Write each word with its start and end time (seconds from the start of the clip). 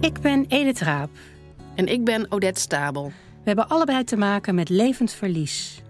Ik 0.00 0.20
ben 0.20 0.44
Edith 0.48 0.80
Raap. 0.80 1.10
En 1.74 1.86
ik 1.86 2.04
ben 2.04 2.32
Odette 2.32 2.60
Stabel. 2.60 3.06
We 3.06 3.44
hebben 3.44 3.68
allebei 3.68 4.04
te 4.04 4.16
maken 4.16 4.54
met 4.54 4.68
levend 4.68 5.12
verlies. 5.12 5.82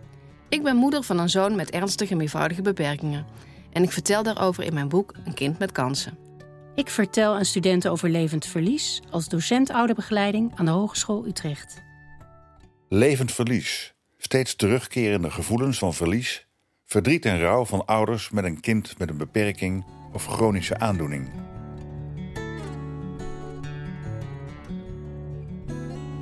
Ik 0.49 0.63
ben 0.63 0.77
moeder 0.77 1.03
van 1.03 1.19
een 1.19 1.29
zoon 1.29 1.57
met 1.57 1.71
ernstige 1.71 2.15
meervoudige 2.15 2.63
beperkingen. 2.63 3.27
En 3.73 3.83
ik 3.83 3.93
vertel 3.93 4.23
daarover 4.23 4.65
in 4.65 4.75
mijn 4.75 4.89
boek 4.89 5.15
Een 5.25 5.35
kind 5.35 5.59
met 5.59 5.73
kansen. 5.73 6.19
Ik 6.75 6.89
vertel 6.89 7.35
aan 7.35 7.45
studenten 7.45 7.91
over 7.91 8.09
levend 8.09 8.47
verlies 8.47 9.01
als 9.11 9.29
docent 9.29 9.71
ouderbegeleiding 9.71 10.53
aan 10.55 10.65
de 10.65 10.71
Hogeschool 10.71 11.27
Utrecht. 11.27 11.83
Levend 12.89 13.33
verlies. 13.33 13.95
Steeds 14.19 14.55
terugkerende 14.55 15.31
gevoelens 15.31 15.79
van 15.79 15.95
verlies, 15.95 16.47
verdriet 16.85 17.25
en 17.25 17.41
rouw 17.41 17.65
van 17.65 17.87
ouders 17.87 18.31
met 18.31 18.45
een 18.45 18.61
kind 18.61 18.99
met 18.99 19.09
een 19.09 19.17
beperking 19.17 19.85
of 20.13 20.27
chronische 20.27 20.79
aandoening. 20.79 21.31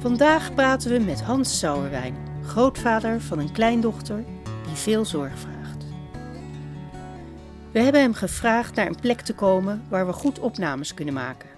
Vandaag 0.01 0.55
praten 0.55 0.91
we 0.91 0.99
met 0.99 1.21
Hans 1.21 1.59
Sauerwijn, 1.59 2.17
grootvader 2.47 3.21
van 3.21 3.39
een 3.39 3.53
kleindochter 3.53 4.25
die 4.67 4.75
veel 4.75 5.05
zorg 5.05 5.39
vraagt. 5.39 5.85
We 7.73 7.81
hebben 7.81 8.01
hem 8.01 8.15
gevraagd 8.15 8.75
naar 8.75 8.87
een 8.87 9.01
plek 9.01 9.21
te 9.21 9.35
komen 9.35 9.85
waar 9.89 10.07
we 10.07 10.13
goed 10.13 10.39
opnames 10.39 10.95
kunnen 10.95 11.15
maken. 11.15 11.49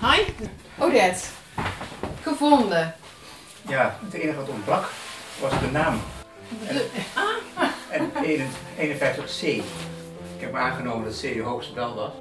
Hi, 0.00 0.22
Odette. 0.78 1.26
Gevonden. 2.22 2.94
Ja, 3.68 3.98
het 4.04 4.12
enige 4.12 4.36
wat 4.36 4.48
ontbrak 4.48 4.90
was 5.40 5.60
de 5.60 5.70
naam. 5.72 6.00
En, 7.90 8.10
en 8.16 8.48
51C. 8.76 9.42
Ik 10.36 10.40
heb 10.40 10.54
aangenomen 10.54 11.04
dat 11.04 11.18
C 11.18 11.22
de 11.22 11.42
hoogste 11.42 11.72
bel 11.72 11.94
was. 11.94 12.12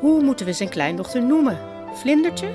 Hoe 0.00 0.22
moeten 0.22 0.46
we 0.46 0.52
zijn 0.52 0.68
kleindochter 0.68 1.22
noemen? 1.22 1.58
Vlindertje? 1.92 2.48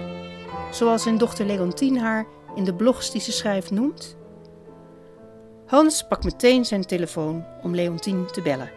Zoals 0.71 1.03
zijn 1.03 1.17
dochter 1.17 1.45
Leontien 1.45 1.97
haar 1.99 2.25
in 2.55 2.63
de 2.63 2.73
blogs 2.75 3.11
die 3.11 3.21
ze 3.21 3.31
schrijft 3.31 3.71
noemt? 3.71 4.17
Hans 5.65 6.07
pakt 6.07 6.23
meteen 6.23 6.65
zijn 6.65 6.85
telefoon 6.85 7.45
om 7.61 7.75
Leontien 7.75 8.25
te 8.31 8.41
bellen. 8.41 8.71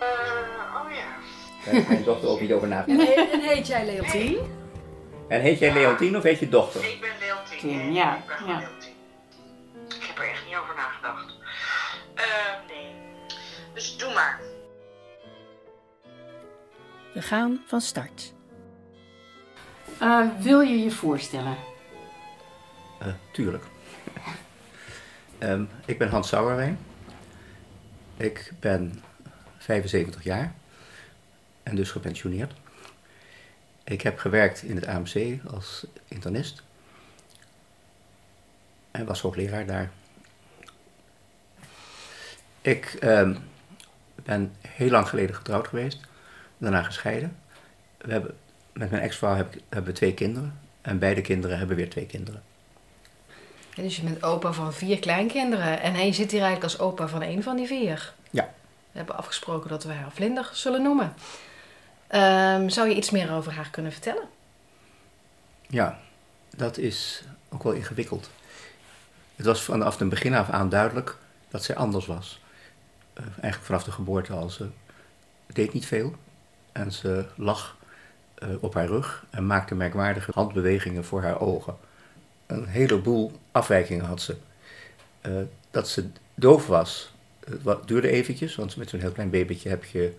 oh 0.00 0.90
ja. 0.90 1.72
Daar 1.72 1.84
mijn 1.88 2.04
dochter 2.04 2.28
ook 2.28 2.40
niet 2.40 2.52
over 2.52 2.68
nagedacht. 2.68 3.08
En, 3.08 3.14
heet, 3.14 3.30
en 3.32 3.40
heet 3.40 3.66
jij 3.66 3.86
Leontien? 3.86 4.36
En 5.28 5.40
heet 5.40 5.58
jij 5.58 5.72
Leontien 5.72 6.16
of 6.16 6.22
heet 6.22 6.38
je 6.38 6.48
dochter? 6.48 6.84
Ik 6.84 6.98
ben 7.00 7.10
Leontien. 7.20 7.92
Ja, 7.92 8.16
Ik 8.16 8.26
ben 8.26 8.36
gewoon 8.36 8.54
ja. 8.54 8.68
We 17.18 17.24
gaan 17.24 17.60
van 17.66 17.80
start. 17.80 18.32
Eh, 20.00 20.26
wil 20.40 20.60
je 20.60 20.78
je 20.78 20.90
voorstellen? 20.90 21.56
Eh, 22.98 23.12
tuurlijk. 23.32 23.64
Ehm, 25.38 25.64
ik 25.86 25.98
ben 25.98 26.08
Hans 26.08 26.28
Sauerwijn. 26.28 26.78
Ik 28.16 28.52
ben 28.60 29.02
75 29.58 30.24
jaar 30.24 30.54
en 31.62 31.76
dus 31.76 31.90
gepensioneerd. 31.90 32.52
Ik 33.84 34.02
heb 34.02 34.18
gewerkt 34.18 34.62
in 34.62 34.76
het 34.76 34.86
AMC 34.86 35.38
als 35.50 35.86
internist 36.08 36.62
en 38.90 39.06
was 39.06 39.20
hoogleraar 39.20 39.66
daar. 39.66 39.90
Ik 42.60 42.96
ehm, 43.00 43.36
ben 44.14 44.54
heel 44.68 44.90
lang 44.90 45.08
geleden 45.08 45.34
getrouwd 45.34 45.68
geweest, 45.68 46.07
daarna 46.58 46.82
gescheiden. 46.82 47.36
We 47.98 48.12
hebben, 48.12 48.36
met 48.72 48.90
mijn 48.90 49.02
ex-vrouw 49.02 49.34
heb 49.34 49.54
hebben 49.68 49.92
we 49.92 49.98
twee 49.98 50.14
kinderen 50.14 50.58
en 50.82 50.98
beide 50.98 51.20
kinderen 51.20 51.58
hebben 51.58 51.76
weer 51.76 51.90
twee 51.90 52.06
kinderen. 52.06 52.42
Ja, 53.74 53.82
dus 53.82 53.96
je 53.96 54.02
bent 54.02 54.22
opa 54.22 54.52
van 54.52 54.72
vier 54.72 54.98
kleinkinderen. 54.98 55.80
En 55.80 55.94
hij 55.94 56.12
zit 56.12 56.30
hier 56.30 56.42
eigenlijk 56.42 56.72
als 56.72 56.78
opa 56.78 57.08
van 57.08 57.22
één 57.22 57.42
van 57.42 57.56
die 57.56 57.66
vier. 57.66 58.12
Ja. 58.30 58.52
We 58.90 58.98
hebben 58.98 59.16
afgesproken 59.16 59.70
dat 59.70 59.84
we 59.84 59.92
haar 59.92 60.12
Vlinder 60.12 60.50
zullen 60.52 60.82
noemen. 60.82 61.14
Ehm, 62.06 62.68
zou 62.68 62.88
je 62.88 62.94
iets 62.94 63.10
meer 63.10 63.32
over 63.32 63.52
haar 63.52 63.70
kunnen 63.70 63.92
vertellen? 63.92 64.28
Ja, 65.66 65.98
dat 66.56 66.78
is 66.78 67.22
ook 67.48 67.62
wel 67.62 67.72
ingewikkeld. 67.72 68.30
Het 69.36 69.46
was 69.46 69.62
vanaf 69.62 69.98
het 69.98 70.08
begin 70.08 70.34
af 70.34 70.50
aan 70.50 70.68
duidelijk 70.68 71.16
dat 71.48 71.64
zij 71.64 71.76
anders 71.76 72.06
was. 72.06 72.40
Eh, 73.12 73.22
eigenlijk 73.24 73.64
vanaf 73.64 73.84
de 73.84 73.90
geboorte 73.90 74.32
al. 74.32 74.50
Ze 74.50 74.68
deed 75.46 75.72
niet 75.72 75.86
veel 75.86 76.14
en 76.78 76.92
ze 76.92 77.24
lag 77.34 77.76
eh, 78.34 78.48
op 78.60 78.74
haar 78.74 78.86
rug 78.86 79.24
en 79.30 79.46
maakte 79.46 79.74
merkwaardige 79.74 80.30
handbewegingen 80.34 81.04
voor 81.04 81.22
haar 81.22 81.40
ogen. 81.40 81.76
Een 82.46 82.66
heleboel 82.66 83.32
afwijkingen 83.52 84.04
had 84.04 84.22
ze. 84.22 84.36
Eh, 85.20 85.32
dat 85.70 85.88
ze 85.88 86.06
doof 86.34 86.66
was, 86.66 87.12
wa- 87.62 87.78
duurde 87.84 88.08
eventjes, 88.10 88.54
want 88.54 88.76
met 88.76 88.88
zo'n 88.90 89.00
heel 89.00 89.12
klein 89.12 89.30
babytje 89.30 89.68
heb 89.68 89.84
je 89.84 90.12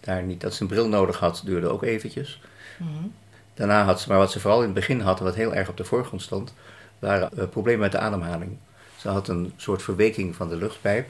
daar 0.00 0.22
niet... 0.22 0.40
Dat 0.40 0.54
ze 0.54 0.62
een 0.62 0.68
bril 0.68 0.88
nodig 0.88 1.18
had, 1.18 1.42
duurde 1.44 1.68
ook 1.68 1.82
eventjes. 1.82 2.40
Daarna 3.54 3.84
had 3.84 4.00
ze, 4.00 4.08
maar 4.08 4.18
wat 4.18 4.32
ze 4.32 4.40
vooral 4.40 4.58
in 4.58 4.64
het 4.64 4.74
begin 4.74 5.00
had, 5.00 5.20
wat 5.20 5.34
heel 5.34 5.54
erg 5.54 5.68
op 5.68 5.76
de 5.76 5.84
voorgrond 5.84 6.22
stond, 6.22 6.54
waren 6.98 7.30
eh, 7.38 7.48
problemen 7.48 7.80
met 7.80 7.92
de 7.92 7.98
ademhaling. 7.98 8.56
Ze 8.96 9.08
had 9.08 9.28
een 9.28 9.52
soort 9.56 9.82
verweking 9.82 10.36
van 10.36 10.48
de 10.48 10.56
luchtpijp. 10.56 11.08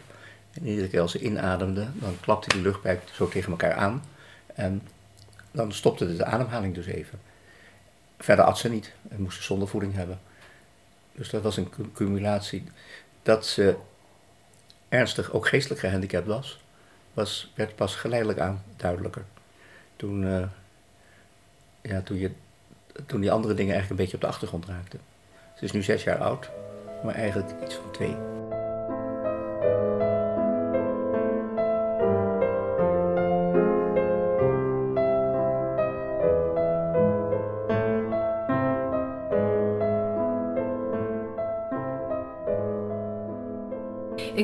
En 0.52 0.66
iedere 0.66 0.88
keer 0.88 1.00
als 1.00 1.12
ze 1.12 1.20
inademde, 1.20 1.86
dan 1.94 2.16
klapte 2.20 2.48
die 2.48 2.62
luchtpijp 2.62 3.02
zo 3.12 3.28
tegen 3.28 3.50
elkaar 3.50 3.72
aan. 3.74 4.02
En 4.54 4.82
dan 5.50 5.72
stopte 5.72 6.16
de 6.16 6.24
ademhaling 6.24 6.74
dus 6.74 6.86
even. 6.86 7.20
Verder 8.18 8.44
at 8.44 8.58
ze 8.58 8.68
niet 8.68 8.92
en 9.08 9.22
moest 9.22 9.36
ze 9.36 9.42
zonder 9.42 9.68
voeding 9.68 9.94
hebben. 9.94 10.20
Dus 11.12 11.30
dat 11.30 11.42
was 11.42 11.56
een 11.56 11.70
cu- 11.70 11.92
cumulatie. 11.92 12.64
Dat 13.22 13.46
ze 13.46 13.76
ernstig, 14.88 15.32
ook 15.32 15.48
geestelijk 15.48 15.80
gehandicapt 15.80 16.26
was, 16.26 16.60
was 17.14 17.52
werd 17.54 17.74
pas 17.76 17.94
geleidelijk 17.94 18.38
aan 18.38 18.62
duidelijker. 18.76 19.24
Toen, 19.96 20.26
eh, 20.26 20.46
ja, 21.80 22.00
toen, 22.00 22.18
je, 22.18 22.30
toen 23.06 23.20
die 23.20 23.32
andere 23.32 23.54
dingen 23.54 23.72
eigenlijk 23.74 23.90
een 23.90 23.96
beetje 23.96 24.14
op 24.14 24.20
de 24.20 24.26
achtergrond 24.28 24.66
raakten. 24.66 25.00
Ze 25.56 25.64
is 25.64 25.72
nu 25.72 25.82
zes 25.82 26.04
jaar 26.04 26.18
oud, 26.18 26.50
maar 27.04 27.14
eigenlijk 27.14 27.50
iets 27.64 27.74
van 27.74 27.90
twee. 27.90 28.16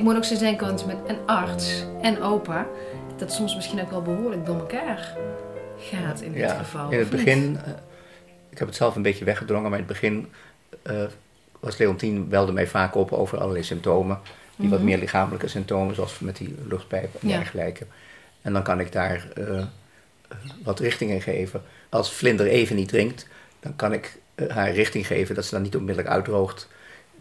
Moet 0.07 0.17
ook 0.17 0.25
zo 0.25 0.39
denken, 0.39 0.67
want 0.67 0.87
met 0.87 0.97
een 1.07 1.19
arts 1.27 1.85
en 2.03 2.23
opa, 2.23 2.67
dat 3.17 3.33
soms 3.33 3.55
misschien 3.55 3.81
ook 3.81 3.91
wel 3.91 4.03
behoorlijk 4.03 4.47
door 4.47 4.59
elkaar 4.59 5.17
gaat 5.79 6.21
in 6.21 6.33
dit 6.33 6.41
Ja, 6.41 6.55
geval. 6.55 6.91
in 6.91 6.99
het 6.99 7.11
begin, 7.11 7.59
eh, 7.65 7.73
ik 8.51 8.59
heb 8.59 8.67
het 8.67 8.77
zelf 8.77 8.97
een 8.97 9.03
beetje 9.03 9.25
weggedrongen, 9.25 9.71
maar 9.71 9.79
in 9.79 9.85
het 9.85 9.93
begin 9.93 10.29
eh, 10.83 11.03
was 11.61 11.77
Leontien 11.77 12.29
belde 12.29 12.53
mij 12.53 12.67
vaak 12.67 12.95
op 12.95 13.13
over 13.13 13.39
allerlei 13.39 13.65
symptomen. 13.65 14.21
Die 14.57 14.69
wat 14.69 14.81
meer 14.81 14.99
lichamelijke 14.99 15.49
symptomen, 15.49 15.95
zoals 15.95 16.19
met 16.19 16.37
die 16.37 16.55
luchtpijp 16.69 17.15
en 17.21 17.29
Ja. 17.29 17.37
dergelijke. 17.37 17.87
En 18.43 18.53
dan 18.53 18.63
kan 18.63 18.81
ik 18.81 18.93
daar 18.93 19.29
eh, 19.35 19.65
wat 20.65 20.81
richting 20.81 21.11
in 21.11 21.23
geven. 21.23 21.63
Als 21.89 22.13
Vlinder 22.13 22.47
even 22.47 22.77
niet 22.77 22.89
drinkt, 22.89 23.27
dan 23.61 23.77
kan 23.77 23.93
ik 23.93 24.19
haar 24.49 24.71
richting 24.73 25.07
geven 25.07 25.35
dat 25.35 25.45
ze 25.45 25.55
dan 25.55 25.63
niet 25.63 25.77
onmiddellijk 25.77 26.15
uitdroogt. 26.15 26.69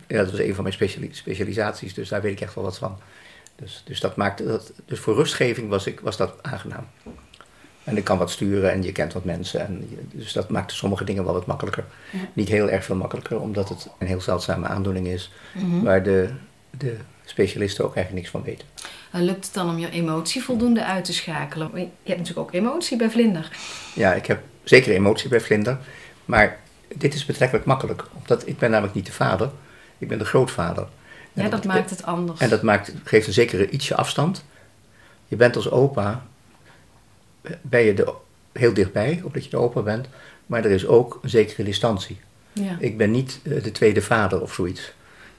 Ja, 0.08 0.18
dat 0.18 0.32
was 0.32 0.40
een 0.40 0.54
van 0.54 0.64
mijn 0.64 0.76
speciali- 0.76 1.10
specialisaties, 1.14 1.94
dus 1.94 2.10
daar 2.10 2.22
weet 2.22 2.32
ik 2.32 2.42
echt 2.42 2.56
wel 2.56 2.64
wat 2.64 2.78
van. 2.78 2.98
Dus, 3.56 3.82
dus, 3.86 4.00
dat 4.00 4.16
maakte 4.16 4.46
dat, 4.46 4.72
dus 4.86 5.00
voor 5.00 5.16
rustgeving 5.16 5.70
was, 5.70 5.88
ik, 5.88 6.00
was 6.00 6.18
dat 6.18 6.34
aangenaam. 6.42 6.88
En 7.84 7.98
ik 7.98 8.04
kan 8.04 8.18
wat 8.18 8.32
sturen 8.32 8.72
en 8.72 8.84
je 8.84 8.92
kent 8.92 9.14
wat 9.14 9.24
mensen. 9.24 9.60
En 9.68 9.88
je- 9.90 10.18
dus 10.18 10.34
dat 10.34 10.50
maakte 10.50 10.76
sommige 10.76 11.04
dingen 11.04 11.24
wel 11.24 11.34
wat 11.34 11.46
makkelijker. 11.46 11.84
Niet 12.34 12.48
heel 12.50 12.70
erg 12.70 12.84
veel 12.86 12.96
makkelijker, 12.96 13.40
omdat 13.40 13.70
het 13.70 13.88
een 14.00 14.08
heel 14.08 14.22
zeldzame 14.22 14.68
aandoening 14.68 15.08
is. 15.08 15.32
Waar 15.84 16.04
de, 16.04 16.30
de 16.78 16.98
specialisten 17.26 17.86
ook 17.86 17.96
eigenlijk 17.96 18.26
niks 18.26 18.30
van 18.38 18.44
weten. 18.44 18.68
En 19.12 19.24
lukt 19.24 19.46
het 19.46 19.54
dan 19.54 19.70
om 19.70 19.78
je 19.78 19.90
emotie 19.90 20.44
voldoende 20.44 20.86
uit 20.86 21.06
te 21.06 21.14
schakelen? 21.14 21.70
Je 21.74 21.80
hebt 22.04 22.20
natuurlijk 22.20 22.40
ook 22.48 22.54
emotie 22.54 22.98
bij 22.98 23.10
vlinder. 23.10 23.52
Ja, 23.94 24.14
ik 24.14 24.26
heb 24.26 24.42
zeker 24.64 24.94
emotie 24.94 25.30
bij 25.30 25.42
Vlinder. 25.42 25.78
Maar 26.26 26.60
dit 26.96 27.14
is 27.14 27.26
betrekkelijk 27.26 27.66
makkelijk. 27.66 28.04
Omdat 28.14 28.48
ik 28.48 28.58
ben 28.58 28.70
namelijk 28.72 28.96
niet 28.96 29.06
de 29.06 29.12
vader. 29.12 29.50
Ik 30.06 30.12
ben 30.12 30.20
de 30.20 30.26
grootvader. 30.26 30.88
Ja, 31.34 31.50
dat 31.50 31.66
maakt 31.66 31.90
het 31.90 32.04
anders. 32.04 32.40
En 32.40 32.50
dat 32.50 32.62
maakt, 32.62 32.94
geeft 33.04 33.28
een 33.28 33.34
zekere 33.34 33.70
ietsje 33.70 33.96
afstand. 33.96 34.44
Je 35.28 35.36
bent 35.36 35.56
als 35.56 35.70
opa, 35.70 36.26
ben 37.62 37.82
je 37.82 37.94
er 37.94 38.14
heel 38.52 38.74
dichtbij, 38.74 39.22
omdat 39.24 39.44
je 39.44 39.50
de 39.50 39.58
opa 39.58 39.82
bent. 39.82 40.08
Maar 40.46 40.66
er 40.66 40.72
is 40.72 40.86
ook 40.86 41.20
een 41.22 41.30
zekere 41.30 41.64
distantie. 41.64 42.20
ja. 42.54 42.78
Ik 42.80 42.98
ben 42.98 43.12
niet 43.12 43.40
eh, 43.44 43.64
de 43.64 43.72
tweede 43.72 44.02
vader 44.02 44.42
of 44.42 44.54
zoiets. 44.54 44.94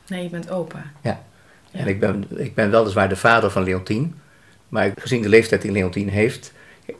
Nee, 0.06 0.22
je 0.22 0.28
bent 0.28 0.50
opa. 0.50 0.92
Ja. 1.02 1.22
En 1.70 1.86
ik 1.86 2.00
ben, 2.00 2.26
ik 2.36 2.54
ben 2.54 2.70
weliswaar 2.70 3.08
de 3.08 3.16
vader 3.16 3.50
van 3.50 3.62
Leontien, 3.62 4.14
maar 4.68 4.92
gezien 4.98 5.22
de 5.22 5.28
leeftijd 5.28 5.62
die 5.62 5.72
Leontien 5.72 6.08
heeft, 6.08 6.52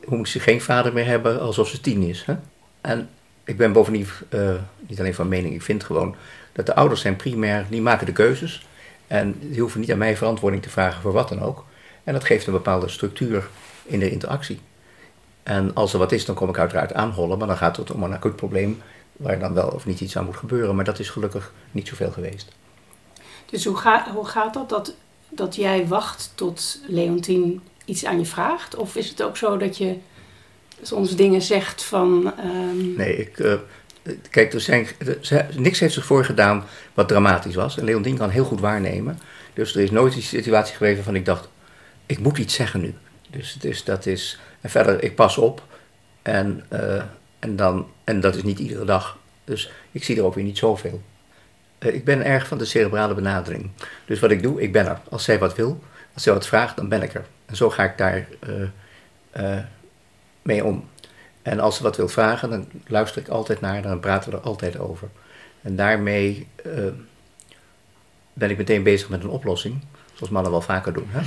moet 0.05 0.29
ze 0.29 0.39
geen 0.39 0.61
vader 0.61 0.93
meer 0.93 1.05
hebben 1.05 1.41
alsof 1.41 1.67
ze 1.67 1.81
tien 1.81 2.01
is. 2.01 2.25
Hè? 2.25 2.35
En 2.81 3.09
ik 3.43 3.57
ben 3.57 3.71
bovendien 3.71 4.07
uh, 4.29 4.53
niet 4.87 4.99
alleen 4.99 5.13
van 5.13 5.27
mening, 5.27 5.53
ik 5.53 5.61
vind 5.61 5.83
gewoon 5.83 6.15
dat 6.57 6.65
de 6.65 6.75
ouders 6.75 7.01
zijn 7.01 7.15
primair, 7.15 7.65
die 7.69 7.81
maken 7.81 8.05
de 8.05 8.11
keuzes. 8.11 8.67
En 9.07 9.35
die 9.39 9.59
hoeven 9.59 9.79
niet 9.79 9.91
aan 9.91 9.97
mij 9.97 10.17
verantwoording 10.17 10.63
te 10.63 10.69
vragen 10.69 11.01
voor 11.01 11.11
wat 11.11 11.29
dan 11.29 11.41
ook. 11.41 11.65
En 12.03 12.13
dat 12.13 12.23
geeft 12.23 12.47
een 12.47 12.53
bepaalde 12.53 12.87
structuur 12.87 13.47
in 13.85 13.99
de 13.99 14.11
interactie. 14.11 14.59
En 15.43 15.73
als 15.73 15.93
er 15.93 15.99
wat 15.99 16.11
is, 16.11 16.25
dan 16.25 16.35
kom 16.35 16.49
ik 16.49 16.57
uiteraard 16.57 16.93
aanhollen, 16.93 17.37
maar 17.37 17.47
dan 17.47 17.57
gaat 17.57 17.77
het 17.77 17.91
om 17.91 18.03
een 18.03 18.13
acuut 18.13 18.35
probleem 18.35 18.81
waar 19.11 19.39
dan 19.39 19.53
wel 19.53 19.67
of 19.67 19.85
niet 19.85 20.01
iets 20.01 20.17
aan 20.17 20.25
moet 20.25 20.37
gebeuren. 20.37 20.75
Maar 20.75 20.85
dat 20.85 20.99
is 20.99 21.09
gelukkig 21.09 21.53
niet 21.71 21.87
zoveel 21.87 22.11
geweest. 22.11 22.47
Dus 23.45 23.65
hoe, 23.65 23.77
ga, 23.77 24.11
hoe 24.13 24.25
gaat 24.25 24.53
dat? 24.53 24.69
dat? 24.69 24.95
Dat 25.29 25.55
jij 25.55 25.87
wacht 25.87 26.31
tot 26.35 26.81
Leontien 26.87 27.61
iets 27.85 28.05
aan 28.05 28.19
je 28.19 28.25
vraagt? 28.25 28.75
Of 28.75 28.95
is 28.95 29.09
het 29.09 29.23
ook 29.23 29.37
zo 29.37 29.57
dat 29.57 29.77
je 29.77 29.97
soms 30.81 31.15
dingen 31.15 31.41
zegt 31.41 31.83
van. 31.83 32.33
Um... 32.45 32.93
Nee, 32.95 33.17
ik. 33.17 33.37
Uh, 33.37 33.53
kijk, 34.29 34.53
er 34.53 34.61
zijn, 34.61 34.87
niks 35.55 35.79
heeft 35.79 35.93
zich 35.93 36.05
voorgedaan 36.05 36.63
wat 36.93 37.07
dramatisch 37.07 37.55
was. 37.55 37.77
En 37.77 37.83
Leontien 37.83 38.17
kan 38.17 38.29
heel 38.29 38.45
goed 38.45 38.59
waarnemen. 38.59 39.19
Dus 39.53 39.75
er 39.75 39.81
is 39.81 39.91
nooit 39.91 40.13
die 40.13 40.21
situatie 40.21 40.75
geweest 40.75 40.95
waarvan 40.95 41.15
ik 41.15 41.25
dacht: 41.25 41.49
ik 42.05 42.19
moet 42.19 42.37
iets 42.37 42.53
zeggen 42.53 42.81
nu. 42.81 42.93
Dus, 43.29 43.53
dus 43.59 43.83
dat 43.83 44.05
is. 44.05 44.39
En 44.61 44.69
verder, 44.69 45.03
ik 45.03 45.15
pas 45.15 45.37
op. 45.37 45.63
En, 46.21 46.63
uh, 46.73 47.01
en, 47.39 47.55
dan, 47.55 47.87
en 48.03 48.19
dat 48.19 48.35
is 48.35 48.43
niet 48.43 48.59
iedere 48.59 48.85
dag. 48.85 49.17
Dus 49.43 49.71
ik 49.91 50.03
zie 50.03 50.17
er 50.17 50.23
ook 50.23 50.35
weer 50.35 50.43
niet 50.43 50.57
zoveel. 50.57 51.01
Uh, 51.79 51.93
ik 51.93 52.05
ben 52.05 52.25
erg 52.25 52.47
van 52.47 52.57
de 52.57 52.65
cerebrale 52.65 53.13
benadering. 53.13 53.69
Dus 54.05 54.19
wat 54.19 54.31
ik 54.31 54.43
doe, 54.43 54.61
ik 54.61 54.71
ben 54.71 54.87
er. 54.87 54.99
Als 55.09 55.23
zij 55.23 55.39
wat 55.39 55.55
wil, 55.55 55.83
als 56.13 56.23
zij 56.23 56.33
wat 56.33 56.47
vraagt, 56.47 56.75
dan 56.75 56.89
ben 56.89 57.01
ik 57.01 57.13
er. 57.13 57.25
En 57.45 57.55
zo 57.55 57.69
ga 57.69 57.83
ik 57.83 57.97
daar 57.97 58.27
uh, 59.39 59.57
mee 60.41 60.65
om. 60.65 60.89
En 61.47 61.59
als 61.59 61.75
ze 61.75 61.83
wat 61.83 61.95
wil 61.95 62.07
vragen, 62.07 62.49
dan 62.49 62.67
luister 62.87 63.21
ik 63.21 63.27
altijd 63.27 63.61
naar, 63.61 63.81
dan 63.81 63.99
praten 63.99 64.31
we 64.31 64.37
er 64.37 64.43
altijd 64.43 64.79
over. 64.79 65.09
En 65.61 65.75
daarmee 65.75 66.47
ben 68.33 68.49
ik 68.49 68.57
meteen 68.57 68.83
bezig 68.83 69.09
met 69.09 69.23
een 69.23 69.29
oplossing, 69.29 69.81
zoals 70.13 70.31
mannen 70.31 70.51
wel 70.51 70.61
vaker 70.61 70.93
doen. 70.93 71.07
Hè? 71.09 71.21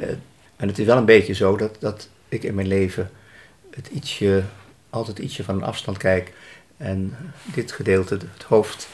en 0.56 0.68
het 0.68 0.78
is 0.78 0.86
wel 0.86 0.96
een 0.96 1.04
beetje 1.04 1.32
zo 1.32 1.56
dat, 1.56 1.76
dat 1.78 2.08
ik 2.28 2.42
in 2.42 2.54
mijn 2.54 2.66
leven 2.66 3.10
het 3.70 3.88
ietsje, 3.88 4.42
altijd 4.90 5.18
ietsje 5.18 5.44
van 5.44 5.54
een 5.54 5.62
afstand 5.62 5.96
kijk. 5.96 6.32
En 6.76 7.16
dit 7.54 7.72
gedeelte, 7.72 8.18
het 8.32 8.42
hoofd, 8.42 8.88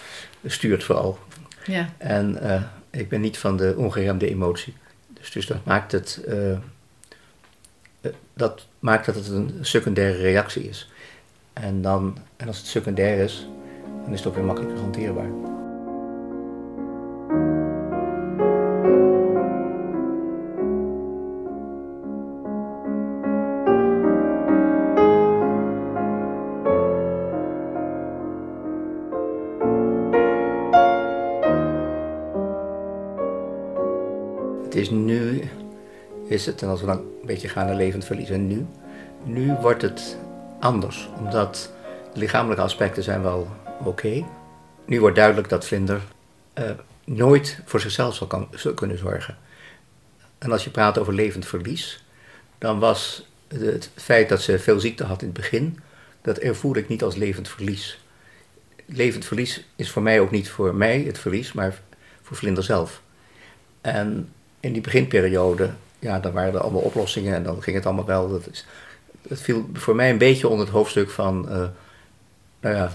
stuurt 0.47 0.85
vooral. 0.85 1.19
Ja. 1.65 1.93
En 1.99 2.39
uh, 2.43 2.63
ik 2.91 3.09
ben 3.09 3.21
niet 3.21 3.39
van 3.39 3.57
de 3.57 3.75
ongeremde 3.77 4.29
emotie. 4.29 4.75
Dus, 5.09 5.31
dus 5.31 5.47
dat 5.47 5.65
maakt 5.65 5.93
het. 5.93 6.21
Dat 8.35 8.67
maakt 8.79 9.07
dat 9.07 9.15
het 9.15 9.29
een 9.29 9.59
secundaire 9.61 10.19
reactie 10.19 10.69
is. 10.69 10.91
En, 11.53 11.83
dan, 11.83 12.19
en 12.37 12.47
als 12.47 12.59
het 12.59 12.67
secundair 12.67 13.19
is, 13.19 13.49
dan 14.05 14.13
is 14.13 14.19
het 14.19 14.29
ook 14.29 14.35
weer 14.35 14.45
makkelijker 14.45 14.79
hanteerbaar. 14.79 15.53
is 34.83 34.91
het, 36.33 36.63
en 36.63 36.69
als 36.69 36.81
we 36.81 36.87
dan 36.87 36.99
een 36.99 37.27
beetje 37.27 37.49
gaan 37.49 37.67
naar 37.67 37.75
levend 37.75 38.05
verliezen, 38.05 38.47
nu, 38.47 38.67
nu 39.23 39.55
wordt 39.61 39.83
het 39.83 40.17
anders. 40.61 41.09
Omdat 41.19 41.73
de 42.13 42.19
lichamelijke 42.19 42.63
aspecten 42.63 43.03
zijn 43.03 43.23
wel 43.23 43.49
oké. 43.85 44.25
Nu 44.87 45.01
wordt 45.01 45.17
duidelijk 45.17 45.49
dat 45.49 45.67
vlinder 45.67 46.01
uh, 46.59 46.71
nooit 47.05 47.61
voor 47.65 47.81
zichzelf 47.81 48.15
zal, 48.15 48.27
kan, 48.27 48.49
kunnen 48.75 48.99
zorgen. 48.99 49.37
En 50.39 50.53
als 50.53 50.65
je 50.65 50.71
praat 50.71 50.99
over 50.99 51.15
levend 51.15 51.47
verlies, 51.47 52.05
dan 52.59 52.79
was 52.79 53.29
het 53.49 53.91
feit 53.95 54.29
dat 54.29 54.43
ze 54.43 54.59
veel 54.59 54.81
ziekte 54.81 55.05
had 55.05 55.21
in 55.21 55.29
het 55.29 55.37
begin, 55.37 55.79
dat 56.23 56.39
ervoer 56.39 56.77
ik 56.77 56.89
niet 56.89 57.03
als 57.03 57.15
levend 57.15 57.49
verlies. 57.49 57.99
Levend 58.87 59.25
verlies 59.25 59.65
is 59.77 59.91
voor 59.91 60.03
mij 60.03 60.21
ook 60.21 60.31
niet 60.31 60.51
voor 60.51 60.75
mij 60.75 61.01
het 61.01 61.19
verlies, 61.19 61.53
maar 61.53 61.81
voor 62.23 62.37
vlinder 62.37 62.65
zelf. 62.65 63.03
En 63.81 64.33
in 64.61 64.73
die 64.73 64.83
beginperiode 64.83 65.71
ja, 66.03 66.21
dan 66.21 66.33
waren 66.33 66.55
er 66.55 66.61
allemaal 66.61 66.83
oplossingen 66.83 67.35
en 67.35 67.43
dan 67.43 67.63
ging 67.63 67.77
het 67.77 67.87
allemaal 67.87 68.05
wel. 68.05 68.29
Dat, 68.29 68.49
is, 68.51 68.67
dat 69.23 69.41
viel 69.41 69.69
voor 69.73 69.95
mij 69.95 70.11
een 70.11 70.19
beetje 70.19 70.49
onder 70.49 70.65
het 70.65 70.75
hoofdstuk 70.75 71.11
van, 71.11 71.45
uh, 71.49 71.69
nou 72.61 72.75
ja, 72.75 72.93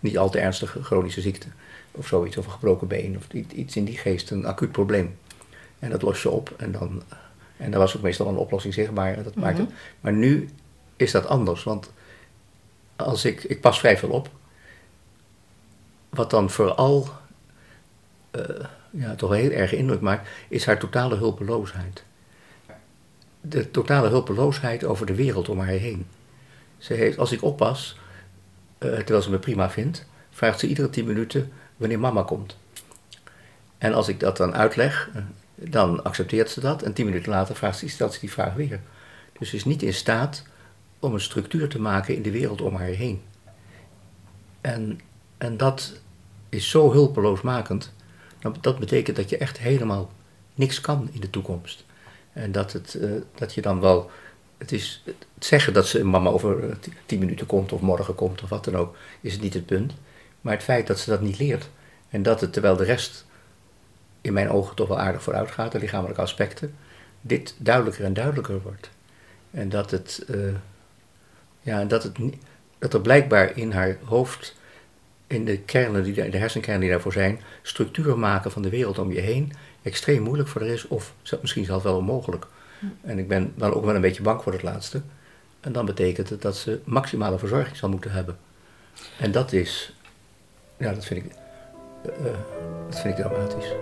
niet 0.00 0.18
al 0.18 0.30
te 0.30 0.38
ernstige 0.38 0.82
chronische 0.82 1.20
ziekte. 1.20 1.46
Of 1.90 2.06
zoiets, 2.06 2.36
of 2.36 2.46
een 2.46 2.52
gebroken 2.52 2.88
been, 2.88 3.16
of 3.16 3.32
iets 3.32 3.76
in 3.76 3.84
die 3.84 3.96
geest, 3.96 4.30
een 4.30 4.46
acuut 4.46 4.72
probleem. 4.72 5.18
En 5.78 5.90
dat 5.90 6.02
los 6.02 6.22
je 6.22 6.30
op 6.30 6.54
en 6.56 6.72
dan, 6.72 7.02
en 7.56 7.70
daar 7.70 7.80
was 7.80 7.96
ook 7.96 8.02
meestal 8.02 8.28
een 8.28 8.36
oplossing 8.36 8.74
zichtbaar. 8.74 9.22
Dat 9.22 9.34
maakt 9.34 9.58
het, 9.58 9.68
mhm. 9.68 9.76
maar 10.00 10.12
nu 10.12 10.48
is 10.96 11.10
dat 11.10 11.26
anders, 11.26 11.62
want 11.62 11.92
als 12.96 13.24
ik, 13.24 13.44
ik 13.44 13.60
pas 13.60 13.78
vrij 13.78 13.98
veel 13.98 14.10
op. 14.10 14.28
Wat 16.08 16.30
dan 16.30 16.50
vooral 16.50 17.08
uh, 18.32 18.42
ja, 18.90 19.14
toch 19.14 19.32
heel 19.32 19.50
erg 19.50 19.72
indruk 19.72 20.00
maakt, 20.00 20.28
is 20.48 20.66
haar 20.66 20.78
totale 20.78 21.16
hulpeloosheid 21.16 22.04
de 23.48 23.70
totale 23.70 24.08
hulpeloosheid 24.08 24.84
over 24.84 25.06
de 25.06 25.14
wereld 25.14 25.48
om 25.48 25.58
haar 25.58 25.66
heen. 25.66 26.06
Ze 26.78 26.94
heeft, 26.94 27.18
als 27.18 27.32
ik 27.32 27.42
oppas, 27.42 27.98
uh, 28.78 28.90
terwijl 28.94 29.22
ze 29.22 29.30
me 29.30 29.38
prima 29.38 29.70
vindt, 29.70 30.06
vraagt 30.30 30.60
ze 30.60 30.66
iedere 30.66 30.90
tien 30.90 31.06
minuten 31.06 31.52
wanneer 31.76 31.98
mama 31.98 32.22
komt. 32.22 32.56
En 33.78 33.94
als 33.94 34.08
ik 34.08 34.20
dat 34.20 34.36
dan 34.36 34.54
uitleg, 34.54 35.10
uh, 35.14 35.22
dan 35.54 36.04
accepteert 36.04 36.50
ze 36.50 36.60
dat. 36.60 36.82
En 36.82 36.92
tien 36.92 37.04
minuten 37.04 37.30
later 37.30 37.56
vraagt 37.56 37.78
ze, 37.78 37.88
stelt 37.88 38.12
ze 38.12 38.20
die 38.20 38.32
vraag 38.32 38.54
weer. 38.54 38.80
Dus 39.38 39.48
ze 39.48 39.56
is 39.56 39.64
niet 39.64 39.82
in 39.82 39.94
staat 39.94 40.42
om 40.98 41.14
een 41.14 41.20
structuur 41.20 41.68
te 41.68 41.80
maken 41.80 42.14
in 42.14 42.22
de 42.22 42.30
wereld 42.30 42.60
om 42.60 42.74
haar 42.74 42.86
heen. 42.86 43.22
En, 44.60 45.00
en 45.38 45.56
dat 45.56 46.00
is 46.48 46.70
zo 46.70 46.92
hulpeloosmakend. 46.92 47.92
Dat 48.60 48.78
betekent 48.78 49.16
dat 49.16 49.28
je 49.30 49.38
echt 49.38 49.58
helemaal 49.58 50.12
niks 50.54 50.80
kan 50.80 51.08
in 51.12 51.20
de 51.20 51.30
toekomst. 51.30 51.84
En 52.34 52.52
dat, 52.52 52.72
het, 52.72 52.94
uh, 52.94 53.10
dat 53.34 53.54
je 53.54 53.62
dan 53.62 53.80
wel. 53.80 54.10
Het 54.58 54.72
is 54.72 55.02
het 55.04 55.44
zeggen 55.44 55.72
dat 55.72 55.86
ze 55.86 56.04
mama 56.04 56.30
over 56.30 56.70
eh, 56.70 56.76
tien 57.06 57.18
minuten 57.18 57.46
komt 57.46 57.72
of 57.72 57.80
morgen 57.80 58.14
komt 58.14 58.42
of 58.42 58.48
wat 58.48 58.64
dan 58.64 58.76
ook, 58.76 58.96
is 59.20 59.38
niet 59.38 59.54
het 59.54 59.66
punt. 59.66 59.92
Maar 60.40 60.52
het 60.52 60.62
feit 60.62 60.86
dat 60.86 60.98
ze 60.98 61.10
dat 61.10 61.20
niet 61.20 61.38
leert. 61.38 61.68
En 62.08 62.22
dat 62.22 62.40
het 62.40 62.52
terwijl 62.52 62.76
de 62.76 62.84
rest 62.84 63.26
in 64.20 64.32
mijn 64.32 64.50
ogen 64.50 64.76
toch 64.76 64.88
wel 64.88 64.98
aardig 64.98 65.22
vooruit 65.22 65.50
gaat, 65.50 65.72
de 65.72 65.78
lichamelijke 65.78 66.22
aspecten, 66.22 66.74
dit 67.20 67.54
duidelijker 67.58 68.04
en 68.04 68.14
duidelijker 68.14 68.62
wordt. 68.62 68.90
En 69.50 69.68
dat 69.68 69.90
het. 69.90 70.24
Uh, 70.30 70.54
ja, 71.60 71.84
dat, 71.84 72.02
het, 72.02 72.18
dat 72.78 72.94
er 72.94 73.00
blijkbaar 73.00 73.56
in 73.56 73.72
haar 73.72 73.96
hoofd, 74.04 74.56
in 75.26 75.44
de 75.44 75.58
kernen, 75.58 76.02
die, 76.02 76.30
de 76.30 76.36
hersenkernen 76.36 76.80
die 76.80 76.90
daarvoor 76.90 77.12
zijn, 77.12 77.40
structuren 77.62 78.18
maken 78.18 78.50
van 78.50 78.62
de 78.62 78.68
wereld 78.68 78.98
om 78.98 79.12
je 79.12 79.20
heen 79.20 79.52
extreem 79.84 80.22
moeilijk 80.22 80.48
voor 80.48 80.60
haar 80.60 80.70
is, 80.70 80.88
of 80.88 81.14
misschien 81.40 81.64
zelfs 81.64 81.84
wel 81.84 81.96
onmogelijk. 81.96 82.46
En 83.00 83.18
ik 83.18 83.28
ben 83.28 83.52
dan 83.56 83.72
ook 83.74 83.84
wel 83.84 83.94
een 83.94 84.00
beetje 84.00 84.22
bang 84.22 84.42
voor 84.42 84.52
het 84.52 84.62
laatste. 84.62 85.02
En 85.60 85.72
dan 85.72 85.86
betekent 85.86 86.28
het 86.28 86.42
dat 86.42 86.56
ze 86.56 86.80
maximale 86.84 87.38
verzorging 87.38 87.76
zal 87.76 87.88
moeten 87.88 88.10
hebben. 88.10 88.38
En 89.18 89.32
dat 89.32 89.52
is, 89.52 89.94
ja, 90.76 90.92
dat 90.92 91.04
vind 91.04 91.24
ik, 91.24 91.32
uh, 92.06 92.24
dat 92.88 93.00
vind 93.00 93.18
ik 93.18 93.24
dramatisch. 93.24 93.72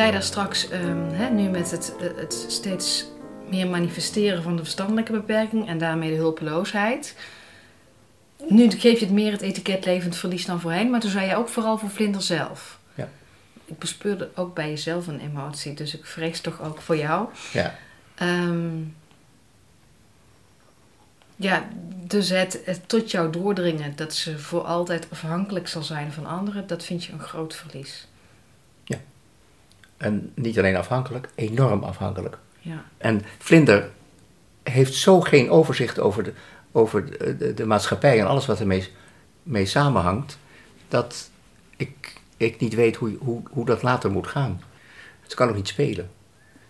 Zei 0.00 0.12
daar 0.12 0.22
straks, 0.22 0.72
um, 0.72 1.08
hè, 1.10 1.30
nu 1.30 1.48
met 1.48 1.70
het, 1.70 1.94
het 2.16 2.44
steeds 2.48 3.06
meer 3.48 3.66
manifesteren 3.66 4.42
van 4.42 4.56
de 4.56 4.62
verstandelijke 4.62 5.12
beperking 5.12 5.68
en 5.68 5.78
daarmee 5.78 6.10
de 6.10 6.16
hulpeloosheid. 6.16 7.14
Nu 8.48 8.70
geef 8.70 8.98
je 8.98 9.04
het 9.04 9.14
meer 9.14 9.32
het 9.32 9.40
etiket 9.40 9.84
levend 9.84 10.16
verlies 10.16 10.46
dan 10.46 10.60
voorheen, 10.60 10.90
maar 10.90 11.00
toen 11.00 11.10
zei 11.10 11.28
je 11.28 11.36
ook 11.36 11.48
vooral 11.48 11.78
voor 11.78 11.90
Vlinder 11.90 12.22
zelf. 12.22 12.78
Ja. 12.94 13.08
Ik 13.64 13.78
bespeurde 13.78 14.30
ook 14.34 14.54
bij 14.54 14.68
jezelf 14.68 15.06
een 15.06 15.20
emotie, 15.20 15.74
dus 15.74 15.94
ik 15.94 16.06
vrees 16.06 16.40
toch 16.40 16.62
ook 16.62 16.80
voor 16.80 16.96
jou. 16.96 17.28
Ja. 17.52 17.74
Um, 18.22 18.96
ja, 21.36 21.68
dus 22.06 22.28
het, 22.28 22.60
het, 22.64 22.88
tot 22.88 23.10
jou 23.10 23.32
doordringen 23.32 23.96
dat 23.96 24.14
ze 24.14 24.38
voor 24.38 24.62
altijd 24.62 25.06
afhankelijk 25.10 25.68
zal 25.68 25.82
zijn 25.82 26.12
van 26.12 26.26
anderen, 26.26 26.66
dat 26.66 26.84
vind 26.84 27.04
je 27.04 27.12
een 27.12 27.20
groot 27.20 27.54
verlies. 27.54 28.08
En 30.00 30.32
niet 30.34 30.58
alleen 30.58 30.76
afhankelijk, 30.76 31.28
enorm 31.34 31.82
afhankelijk. 31.82 32.38
Ja. 32.58 32.84
En 32.98 33.22
Vlinder 33.38 33.90
heeft 34.62 34.94
zo 34.94 35.20
geen 35.20 35.50
overzicht 35.50 35.98
over 35.98 36.22
de, 36.22 36.32
over 36.72 37.10
de, 37.10 37.36
de, 37.36 37.54
de 37.54 37.66
maatschappij 37.66 38.20
en 38.20 38.26
alles 38.26 38.46
wat 38.46 38.60
ermee 38.60 38.88
mee 39.42 39.66
samenhangt, 39.66 40.38
dat 40.88 41.30
ik, 41.76 42.20
ik 42.36 42.60
niet 42.60 42.74
weet 42.74 42.96
hoe, 42.96 43.16
hoe, 43.18 43.42
hoe 43.50 43.66
dat 43.66 43.82
later 43.82 44.10
moet 44.10 44.26
gaan. 44.26 44.62
Ze 45.26 45.36
kan 45.36 45.48
ook 45.48 45.54
niet 45.54 45.68
spelen. 45.68 46.10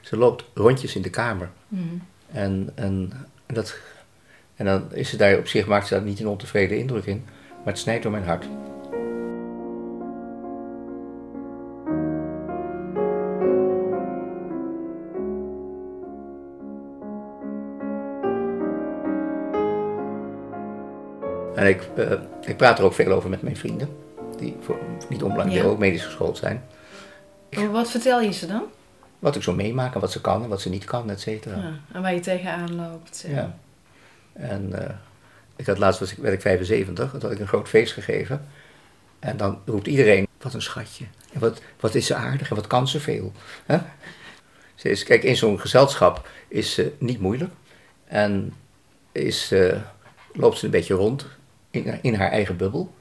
Ze 0.01 0.17
loopt 0.17 0.45
rondjes 0.55 0.97
in 0.97 1.03
de 1.03 1.11
kamer. 1.11 1.51
Mhm. 1.69 1.85
En, 2.33 2.71
en, 2.75 3.13
dat, 3.47 3.79
en 4.55 4.65
dan 4.65 4.95
is 4.95 5.09
ze 5.09 5.17
daar 5.17 5.39
op 5.39 5.47
zich, 5.47 5.67
maakt 5.67 5.87
ze 5.87 5.95
daar 5.95 6.03
niet 6.03 6.21
een 6.21 6.27
ontevreden 6.27 6.79
indruk 6.79 7.05
in, 7.05 7.25
maar 7.49 7.73
het 7.73 7.79
snijdt 7.79 8.03
door 8.03 8.13
mijn 8.13 8.25
hart. 8.25 8.45
Ik, 21.71 21.83
eh, 21.97 22.13
ik 22.43 22.57
praat 22.57 22.79
er 22.79 22.85
ook 22.85 22.95
veel 22.95 23.13
over 23.13 23.31
met 23.31 23.43
mijn 23.43 23.57
vrienden, 23.57 23.89
die 24.39 24.57
voor, 24.61 24.79
niet 25.09 25.23
onbelangrijk 25.23 25.63
Ja. 25.65 25.69
ook 25.71 25.79
medisch 25.79 26.05
geschoold 26.05 26.37
zijn. 26.39 26.65
Maar 27.51 27.71
Wat 27.71 27.91
vertel 27.91 28.21
je 28.21 28.33
ze 28.33 28.47
dan? 28.47 28.63
Wat 29.19 29.37
ik 29.37 29.43
zo 29.43 29.53
meemaak 29.55 29.95
en 29.95 30.01
wat 30.01 30.13
ze 30.13 30.21
kan 30.21 30.43
en 30.43 30.49
wat 30.49 30.61
ze 30.61 30.69
niet 30.69 30.85
kan, 30.85 31.11
et 31.11 31.21
cetera. 31.21 31.57
Ja. 31.57 31.73
En 31.93 32.03
waar 32.03 32.15
je 32.15 32.21
tegenaan 32.21 32.75
loopt. 32.77 33.25
ja. 33.29 33.35
Ja. 33.37 33.57
En 34.33 34.85
eh, 34.89 34.95
ik 35.57 35.67
had 35.67 35.79
laatst, 35.79 36.01
was 36.01 36.13
ik, 36.13 36.19
werd 36.19 36.35
ik 36.35 36.41
75, 36.41 37.11
toen 37.11 37.21
had 37.21 37.31
ik 37.33 37.39
een 37.39 37.47
groot 37.49 37.69
feest 37.69 37.93
gegeven. 37.93 38.47
En 39.19 39.37
dan 39.37 39.59
roept 39.67 39.87
iedereen, 39.87 40.27
wat 40.41 40.55
een 40.55 40.63
schatje. 40.63 41.05
En 41.33 41.41
wat, 41.41 41.63
wat 41.81 41.95
is 41.95 42.07
ze 42.07 42.15
aardig 42.15 42.51
en 42.51 42.57
wat 42.57 42.67
kan 42.67 42.89
ze 42.89 43.01
veel. 43.01 43.33
Hè? 43.67 43.79
Ze 44.75 44.89
is, 44.89 45.05
kijk, 45.05 45.23
in 45.23 45.37
zo'n 45.37 45.61
gezelschap 45.61 46.29
is 46.49 46.75
ze 46.75 46.93
niet 46.99 47.21
moeilijk. 47.21 47.51
En 48.05 48.53
is, 49.13 49.53
eh, 49.53 49.77
loopt 50.33 50.59
ze 50.59 50.65
een 50.65 50.71
beetje 50.71 50.95
rond 50.95 51.27
in, 51.71 51.99
in 52.03 52.15
haar 52.15 52.31
eigen 52.31 52.57
bubbel. 52.57 52.95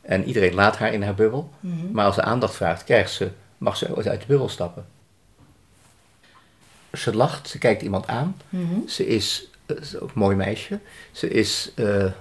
En 0.00 0.24
iedereen 0.24 0.54
laat 0.54 0.76
haar 0.76 0.92
in 0.92 1.02
haar 1.02 1.14
bubbel. 1.14 1.50
Mhm. 1.60 1.92
Maar 1.92 2.04
als 2.04 2.14
ze 2.14 2.22
aandacht 2.22 2.54
vraagt, 2.54 2.84
krijgt 2.84 3.12
ze, 3.12 3.30
mag 3.58 3.76
ze 3.76 3.94
uit 3.94 4.20
de 4.20 4.26
bubbel 4.26 4.48
stappen. 4.48 4.86
Ze 6.92 7.14
lacht, 7.16 7.48
ze 7.48 7.58
kijkt 7.58 7.82
iemand 7.82 8.06
aan. 8.06 8.36
Mhm. 8.48 8.86
Ze 8.86 9.06
is, 9.06 9.48
eh, 9.66 9.76
ze 9.76 9.82
is 9.82 9.98
ook 9.98 10.08
een 10.08 10.20
mooi 10.20 10.36
meisje. 10.36 10.78
Ze 11.12 11.28
is, 11.28 11.72
eh, 11.74 12.12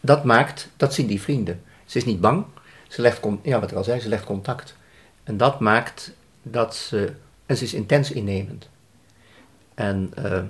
dat 0.00 0.24
maakt, 0.24 0.68
dat 0.76 0.94
zien 0.94 1.06
die 1.06 1.20
vrienden. 1.20 1.62
Ze 1.84 1.98
is 1.98 2.04
niet 2.04 2.20
bang. 2.20 2.44
Ze 2.88 3.02
legt, 3.02 3.20
ja, 3.42 3.60
wat 3.60 3.70
ik 3.70 3.76
al 3.76 3.84
zei, 3.84 4.00
ze 4.00 4.08
legt 4.08 4.24
contact. 4.24 4.76
En 5.24 5.36
dat 5.36 5.60
maakt 5.60 6.12
dat 6.42 6.76
ze, 6.76 7.12
en 7.46 7.56
ze 7.56 7.64
is 7.64 7.74
intens 7.74 8.10
innemend. 8.10 8.68
En 9.74 10.10
eh, 10.14 10.42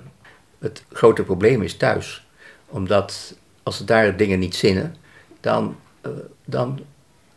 het 0.59 0.83
grote 0.91 1.23
probleem 1.23 1.61
is 1.61 1.77
thuis. 1.77 2.27
Omdat 2.65 3.35
als 3.67 3.85
daar 3.85 4.17
dingen 4.17 4.39
niet 4.39 4.55
zinnen, 4.55 4.95
dan, 5.39 5.75
eh, 6.01 6.11
dan 6.45 6.79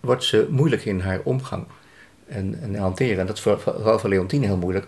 wordt 0.00 0.24
ze 0.24 0.46
moeilijk 0.50 0.84
in 0.84 1.00
haar 1.00 1.20
omgang 1.24 1.66
en, 2.26 2.58
en 2.62 2.74
hanteren. 2.74 3.18
En 3.18 3.26
dat 3.26 3.36
is 3.36 3.42
voor- 3.42 3.60
vooral 3.60 3.98
voor 3.98 4.08
Leontine 4.08 4.46
heel 4.46 4.56
moeilijk 4.56 4.86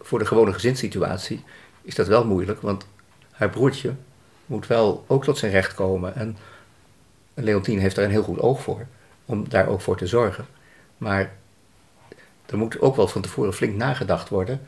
voor 0.00 0.18
de 0.18 0.26
gewone 0.26 0.52
gezinssituatie 0.52 1.44
is 1.82 1.94
dat 1.94 2.06
wel 2.06 2.24
moeilijk, 2.26 2.60
want 2.60 2.86
haar 3.30 3.50
broertje 3.50 3.94
moet 4.46 4.66
wel 4.66 5.04
ook 5.06 5.24
tot 5.24 5.38
zijn 5.38 5.52
recht 5.52 5.74
komen. 5.74 6.14
En 6.14 6.36
Leontine 7.34 7.80
heeft 7.80 7.96
daar 7.96 8.04
een 8.04 8.10
heel 8.10 8.22
goed 8.22 8.40
oog 8.40 8.62
voor, 8.62 8.86
om 9.24 9.48
daar 9.48 9.68
ook 9.68 9.80
voor 9.80 9.96
te 9.96 10.06
zorgen. 10.06 10.46
Maar 10.98 11.32
er 12.46 12.56
moet 12.56 12.80
ook 12.80 12.96
wel 12.96 13.08
van 13.08 13.22
tevoren 13.22 13.54
flink 13.54 13.76
nagedacht 13.76 14.28
worden. 14.28 14.60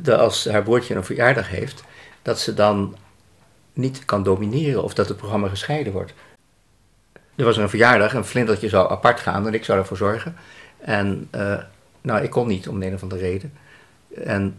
Dat 0.00 0.18
als 0.18 0.48
haar 0.48 0.62
broertje 0.62 0.94
een 0.94 1.04
verjaardag 1.04 1.48
heeft, 1.48 1.82
dat 2.22 2.40
ze 2.40 2.54
dan 2.54 2.96
niet 3.72 4.04
kan 4.04 4.22
domineren 4.22 4.82
of 4.82 4.94
dat 4.94 5.08
het 5.08 5.16
programma 5.16 5.48
gescheiden 5.48 5.92
wordt. 5.92 6.12
Er 7.34 7.44
was 7.44 7.56
een 7.56 7.68
verjaardag, 7.68 8.14
een 8.14 8.24
vlindertje 8.24 8.68
zou 8.68 8.90
apart 8.90 9.20
gaan 9.20 9.46
en 9.46 9.54
ik 9.54 9.64
zou 9.64 9.78
ervoor 9.78 9.96
zorgen. 9.96 10.36
En 10.78 11.28
eh, 11.30 11.58
nou, 12.00 12.22
ik 12.22 12.30
kon 12.30 12.48
niet 12.48 12.68
om 12.68 12.80
de 12.80 12.86
een 12.86 12.94
of 12.94 13.02
andere 13.02 13.20
reden. 13.20 13.52
En 14.24 14.56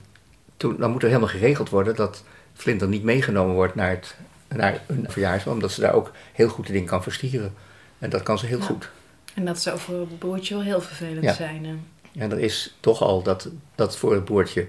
toen, 0.57 0.75
dan 0.77 0.91
moet 0.91 1.01
er 1.01 1.07
helemaal 1.07 1.29
geregeld 1.29 1.69
worden 1.69 1.95
dat 1.95 2.23
Vlinder 2.53 2.87
niet 2.87 3.03
meegenomen 3.03 3.55
wordt 3.55 3.75
naar, 3.75 3.89
het, 3.89 4.15
naar 4.47 4.81
een 4.87 5.05
verjaarsdag, 5.09 5.53
omdat 5.53 5.71
ze 5.71 5.81
daar 5.81 5.93
ook 5.93 6.11
heel 6.33 6.47
goed 6.49 6.65
de 6.67 6.71
dingen 6.73 6.87
kan 6.87 7.03
verstieren. 7.03 7.53
En 7.99 8.09
dat 8.09 8.23
kan 8.23 8.37
ze 8.39 8.45
heel 8.45 8.59
Ja. 8.59 8.65
goed. 8.65 8.89
En 9.33 9.45
dat 9.45 9.61
zou 9.61 9.79
voor 9.79 9.99
het 9.99 10.19
broertje 10.19 10.53
wel 10.55 10.63
heel 10.63 10.81
vervelend 10.81 11.23
Ja. 11.23 11.33
zijn. 11.33 11.65
hè. 11.65 11.75
En 12.21 12.31
er 12.31 12.39
is 12.39 12.75
toch 12.79 13.01
al 13.01 13.21
dat, 13.23 13.49
dat 13.75 13.97
voor 13.97 14.13
het 14.13 14.25
boertje, 14.25 14.67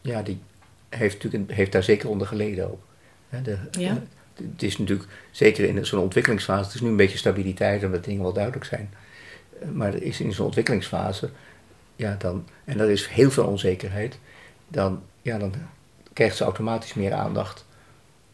ja, 0.00 0.22
die 0.22 0.40
heeft, 0.88 1.22
natuurlijk, 1.22 1.52
heeft 1.52 1.72
daar 1.72 1.82
zeker 1.82 2.08
onder 2.08 2.26
geleden 2.26 2.70
ook. 2.70 2.80
De, 3.42 3.56
Ja. 3.70 4.02
het 4.52 4.62
is 4.62 4.78
natuurlijk, 4.78 5.08
zeker 5.30 5.64
in 5.64 5.86
zo'n 5.86 6.00
ontwikkelingsfase, 6.00 6.64
het 6.64 6.74
is 6.74 6.80
nu 6.80 6.88
een 6.88 6.96
beetje 6.96 7.18
stabiliteit 7.18 7.82
en 7.82 7.90
dat 7.90 8.04
dingen 8.04 8.22
wel 8.22 8.32
duidelijk 8.32 8.64
zijn. 8.64 8.90
Maar 9.72 9.94
er 9.94 10.02
is 10.02 10.20
in 10.20 10.32
zo'n 10.32 10.46
ontwikkelingsfase, 10.46 11.30
ja, 11.96 12.16
dan, 12.18 12.46
en 12.64 12.80
er 12.80 12.90
is 12.90 13.06
heel 13.06 13.30
veel 13.30 13.44
onzekerheid, 13.46 14.18
dan, 14.68 15.02
ja, 15.22 15.38
dan 15.38 15.54
krijgt 16.12 16.36
ze 16.36 16.44
automatisch 16.44 16.94
meer 16.94 17.12
aandacht. 17.12 17.64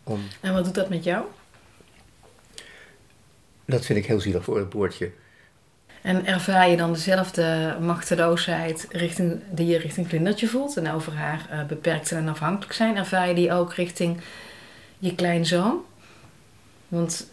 Om, 0.03 0.21
En 0.41 0.55
wat 0.55 0.65
doet 0.65 0.75
dat 0.75 0.89
met 0.89 1.05
jou? 1.05 1.25
dat 3.67 3.85
vind 3.85 3.99
ik 3.99 4.07
heel 4.07 4.21
zielig 4.21 4.45
voor 4.45 4.59
het 4.59 4.69
boertje. 4.69 5.11
En 6.03 6.27
ervaar 6.27 6.69
je 6.69 6.77
dan 6.77 6.93
dezelfde 6.93 7.77
machteloosheid 7.81 8.87
richting, 8.91 9.41
die 9.51 9.67
je 9.67 9.79
richting 9.79 10.09
Vlindertje 10.09 10.47
voelt 10.47 10.77
en 10.77 10.91
over 10.91 11.13
haar 11.13 11.47
eh, 11.51 11.65
beperkt 11.65 12.13
en 12.13 12.29
afhankelijk 12.29 12.73
zijn? 12.73 12.97
Ervaar 12.97 13.29
je 13.29 13.35
die 13.35 13.53
ook 13.53 13.75
richting 13.75 14.21
je 15.05 15.15
kleinzoon? 15.15 15.85
Want 16.89 17.27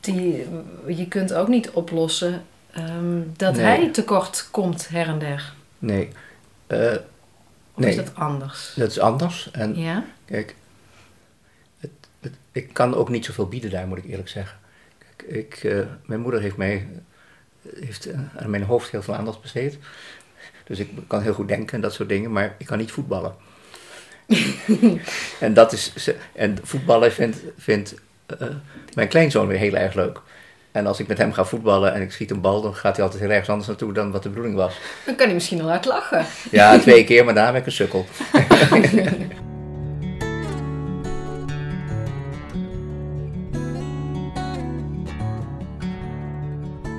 die, 0.00 0.46
je 0.86 1.08
kunt 1.08 1.32
ook 1.34 1.48
niet 1.48 1.70
oplossen 1.70 2.42
ehm, 2.70 3.20
dat 3.36 3.54
Nee. 3.56 3.64
hij 3.64 3.90
tekort 3.90 4.48
komt 4.50 4.88
her 4.88 5.06
en 5.06 5.18
der. 5.18 5.52
Nee, 5.78 6.08
Of 6.68 6.98
Nee. 7.84 7.90
is 7.90 7.96
dat 7.96 8.14
anders? 8.14 8.72
dat 8.76 8.90
is 8.90 8.98
anders. 8.98 9.50
En 9.50 9.76
Ja? 9.76 10.04
Kijk, 10.24 10.54
het, 11.78 11.90
het, 12.20 12.32
ik 12.52 12.72
kan 12.72 12.94
ook 12.94 13.08
niet 13.08 13.24
zoveel 13.24 13.48
bieden 13.48 13.70
daar, 13.70 13.86
moet 13.86 13.98
ik 13.98 14.04
eerlijk 14.04 14.28
zeggen. 14.28 14.58
Kijk, 14.98 15.30
ik, 15.36 15.54
eh, 15.54 15.86
mijn 16.06 16.20
moeder 16.20 16.40
heeft 16.40 16.56
mij 16.56 16.88
heeft 17.74 18.06
eh, 18.06 18.18
aan 18.36 18.50
mijn 18.50 18.62
hoofd 18.62 18.90
heel 18.90 19.02
veel 19.02 19.14
aandacht 19.14 19.40
besteed. 19.42 19.78
Dus 20.64 20.78
ik 20.78 20.90
kan 21.06 21.22
heel 21.22 21.34
goed 21.34 21.48
denken 21.48 21.74
en 21.74 21.80
dat 21.80 21.92
soort 21.92 22.08
dingen, 22.08 22.32
maar 22.32 22.54
ik 22.58 22.66
kan 22.66 22.78
niet 22.78 22.92
voetballen. 22.92 23.34
en, 25.40 25.54
dat 25.54 25.72
is, 25.72 25.92
en 26.32 26.58
voetballen 26.62 27.12
vindt, 27.12 27.38
vindt 27.58 27.94
eh, 28.26 28.48
mijn 28.94 29.08
kleinzoon 29.08 29.46
weer 29.46 29.58
heel 29.58 29.74
erg 29.74 29.94
leuk. 29.94 30.20
En 30.72 30.86
als 30.86 31.00
ik 31.00 31.06
met 31.06 31.18
hem 31.18 31.32
ga 31.32 31.44
voetballen 31.44 31.94
en 31.94 32.02
ik 32.02 32.12
schiet 32.12 32.30
een 32.30 32.40
bal, 32.40 32.62
dan 32.62 32.74
gaat 32.74 32.96
hij 32.96 33.04
altijd 33.04 33.22
heel 33.22 33.32
erg 33.32 33.48
anders 33.48 33.68
naartoe 33.68 33.92
dan 33.92 34.10
wat 34.10 34.22
de 34.22 34.28
bedoeling 34.28 34.56
was. 34.56 34.78
Dan 35.06 35.14
kan 35.14 35.26
hij 35.26 35.34
misschien 35.34 35.60
al 35.60 35.70
uit 35.70 35.84
lachen. 35.84 36.26
Ja, 36.50 36.78
twee 36.78 37.04
keer, 37.04 37.24
maar 37.24 37.34
daarna 37.34 37.50
ben 37.50 37.60
ik 37.60 37.66
een 37.66 37.72
sukkel. 37.72 38.06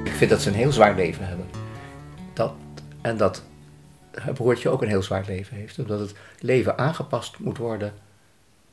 ik 0.03 0.15
vind 0.15 0.29
dat 0.29 0.41
ze 0.41 0.49
een 0.49 0.55
heel 0.55 0.71
zwaar 0.71 0.95
leven 0.95 1.27
hebben. 1.27 1.49
Dat, 2.33 2.53
en 3.01 3.17
dat 3.17 3.43
haar 4.11 4.33
broertje 4.33 4.69
ook 4.69 4.81
een 4.81 4.87
heel 4.87 5.03
zwaar 5.03 5.23
leven 5.27 5.57
heeft. 5.57 5.79
Omdat 5.79 5.99
het 5.99 6.13
leven 6.39 6.77
aangepast 6.77 7.39
moet 7.39 7.57
worden. 7.57 7.93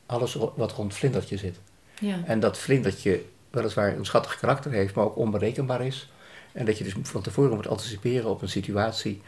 Alles 0.05 0.37
wat 0.55 0.71
rond 0.71 0.93
Vlindertje 0.93 1.37
zit. 1.37 1.59
Ja. 1.99 2.19
En 2.25 2.39
dat 2.39 2.57
Vlindertje 2.57 3.23
weliswaar 3.49 3.95
een 3.95 4.05
schattig 4.05 4.39
karakter 4.39 4.71
heeft, 4.71 4.95
maar 4.95 5.05
ook 5.05 5.17
onberekenbaar 5.17 5.85
is. 5.85 6.11
En 6.51 6.65
dat 6.65 6.77
je 6.77 6.83
dus 6.83 6.93
van 7.01 7.21
tevoren 7.21 7.55
moet 7.55 7.67
anticiperen 7.67 8.29
op 8.29 8.41
een 8.41 8.49
situatie 8.49 9.21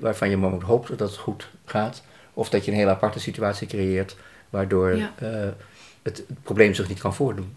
waarvan 0.00 0.30
je 0.30 0.36
moet 0.36 0.62
hopen 0.62 0.96
dat 0.96 1.08
het 1.10 1.18
goed 1.18 1.48
gaat. 1.64 2.02
Of 2.34 2.48
dat 2.48 2.64
je 2.64 2.70
een 2.70 2.76
hele 2.76 2.90
aparte 2.90 3.20
situatie 3.20 3.66
creëert 3.66 4.16
waardoor 4.50 4.96
Ja. 4.96 5.12
eh, 5.18 5.48
het, 6.02 6.16
het 6.16 6.42
probleem 6.42 6.74
zich 6.74 6.88
niet 6.88 7.00
kan 7.00 7.14
voordoen. 7.14 7.56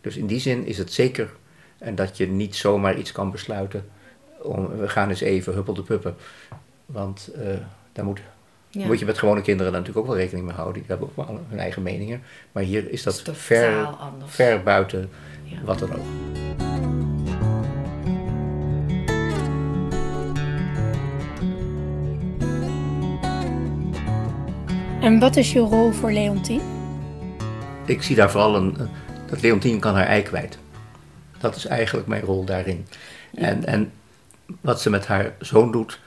Dus 0.00 0.16
in 0.16 0.26
die 0.26 0.40
zin 0.40 0.66
is 0.66 0.78
het 0.78 0.92
zeker 0.92 1.32
en 1.78 1.94
dat 1.94 2.16
je 2.16 2.26
niet 2.26 2.56
zomaar 2.56 2.98
iets 2.98 3.12
kan 3.12 3.30
besluiten. 3.30 3.88
Om, 4.42 4.68
we 4.76 4.88
gaan 4.88 5.08
eens 5.08 5.20
even 5.20 5.54
huppel 5.54 5.74
de 5.74 5.82
puppen. 5.82 6.16
Want 6.86 7.30
eh, 7.34 7.46
daar 7.92 8.04
moet, 8.04 8.20
Ja. 8.68 8.86
moet 8.86 8.98
je 8.98 9.04
met 9.04 9.18
gewone 9.18 9.42
kinderen 9.42 9.72
natuurlijk 9.72 9.98
ook 9.98 10.06
wel 10.06 10.16
rekening 10.16 10.46
mee 10.46 10.54
houden. 10.54 10.78
Die 10.82 10.90
hebben 10.90 11.08
ook 11.08 11.26
wel 11.26 11.40
hun 11.48 11.58
eigen 11.58 11.82
meningen. 11.82 12.22
Maar 12.52 12.62
hier 12.62 12.90
is 12.90 13.02
dat 13.02 13.14
is 13.14 13.38
ver, 13.38 13.84
anders. 13.86 14.34
ver 14.34 14.62
buiten 14.62 15.10
Ja. 15.44 15.56
wat 15.64 15.78
dan 15.78 15.92
ook. 15.92 16.04
En 25.00 25.18
wat 25.18 25.36
is 25.36 25.52
je 25.52 25.58
rol 25.58 25.90
voor 25.92 26.12
Leontien? 26.12 26.60
Ik 27.86 28.02
zie 28.02 28.16
daar 28.16 28.30
vooral 28.30 28.56
een, 28.56 28.74
een- 28.80 28.88
dat 29.30 29.40
Leontien 29.42 29.78
kan 29.80 29.94
haar 29.94 30.06
ei 30.06 30.22
kwijt. 30.22 30.58
Dat 31.38 31.56
is 31.56 31.66
eigenlijk 31.66 32.06
mijn 32.06 32.22
rol 32.22 32.44
daarin. 32.44 32.86
En, 33.34 33.64
en 33.64 33.92
wat 34.60 34.80
ze 34.80 34.90
met 34.90 35.06
haar 35.06 35.32
zoon 35.38 35.72
doet, 35.72 36.00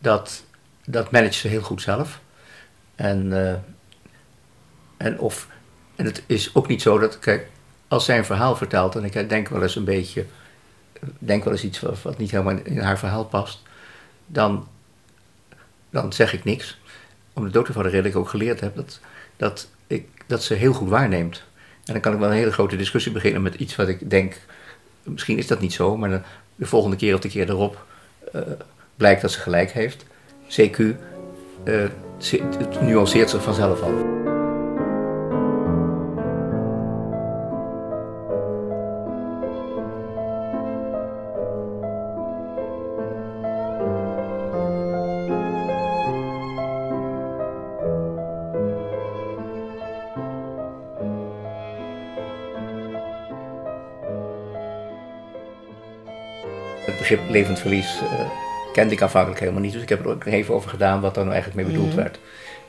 dat, 0.00 0.44
dat 0.84 1.10
managt 1.10 1.34
ze 1.34 1.48
heel 1.48 1.62
goed 1.62 1.82
zelf. 1.82 2.20
En, 2.94 3.26
uh, 3.26 3.54
en, 4.96 5.18
of, 5.18 5.48
en 5.96 6.04
het 6.04 6.22
is 6.26 6.54
ook 6.54 6.68
niet 6.68 6.82
zo 6.82 6.98
dat, 6.98 7.18
kijk, 7.18 7.48
als 7.88 8.04
zij 8.04 8.18
een 8.18 8.24
verhaal 8.24 8.56
vertelt, 8.56 8.96
en 8.96 9.04
ik 9.04 9.28
denk 9.28 9.48
wel 9.48 9.62
eens 9.62 9.76
een 9.76 9.84
beetje, 9.84 10.26
denk 11.18 11.44
wel 11.44 11.52
eens 11.52 11.64
iets 11.64 11.80
wat, 11.80 12.18
niet 12.18 12.30
helemaal 12.30 12.58
in 12.62 12.78
haar 12.78 12.98
verhaal 12.98 13.24
past, 13.24 13.62
dan, 14.26 14.68
dan 15.90 16.12
zeg 16.12 16.32
ik 16.32 16.44
niks. 16.44 16.78
Om 17.32 17.44
de 17.44 17.50
dood 17.50 17.68
van 17.70 17.82
de 17.82 17.88
reden 17.88 18.10
ik 18.10 18.16
ook 18.16 18.28
geleerd 18.28 18.60
heb 18.60 18.76
dat, 18.76 19.00
dat, 19.36 19.68
ik, 19.86 20.08
dat 20.26 20.42
ze 20.42 20.54
heel 20.54 20.72
goed 20.72 20.88
waarneemt. 20.88 21.42
En 21.84 21.92
dan 21.92 22.00
kan 22.00 22.12
ik 22.12 22.18
wel 22.18 22.28
een 22.28 22.34
hele 22.34 22.52
grote 22.52 22.76
discussie 22.76 23.12
beginnen 23.12 23.42
met 23.42 23.54
iets 23.54 23.76
wat 23.76 23.88
ik 23.88 24.10
denk, 24.10 24.36
misschien 25.02 25.38
is 25.38 25.46
dat 25.46 25.60
niet 25.60 25.72
zo, 25.72 25.96
maar 25.96 26.24
de 26.56 26.66
volgende 26.66 26.96
keer 26.96 27.14
of 27.14 27.20
de 27.20 27.28
keer 27.28 27.48
erop 27.48 27.86
uh, 28.34 28.42
blijkt 29.00 29.20
dat 29.20 29.32
ze 29.32 29.40
gelijk 29.40 29.70
heeft. 29.70 30.04
CQ, 30.48 30.78
uh, 31.64 31.88
het 32.58 32.80
nuanceert 32.80 33.30
zich 33.30 33.42
vanzelf 33.42 33.82
al. 33.82 34.18
begrip 56.98 57.30
levend 57.30 57.58
verlies 57.58 58.00
uh, 58.02 58.49
kende 58.72 58.94
ik 58.94 59.02
aanvankelijk 59.02 59.40
helemaal 59.40 59.62
niet. 59.62 59.72
Dus 59.72 59.82
ik 59.82 59.88
heb 59.88 60.00
er 60.00 60.10
ook 60.10 60.24
even 60.24 60.54
over 60.54 60.70
gedaan 60.70 61.00
wat 61.00 61.16
er 61.16 61.22
nou 61.22 61.34
eigenlijk 61.34 61.62
mee 61.62 61.74
bedoeld 61.74 61.94
mhm. 61.94 62.02
werd. 62.02 62.18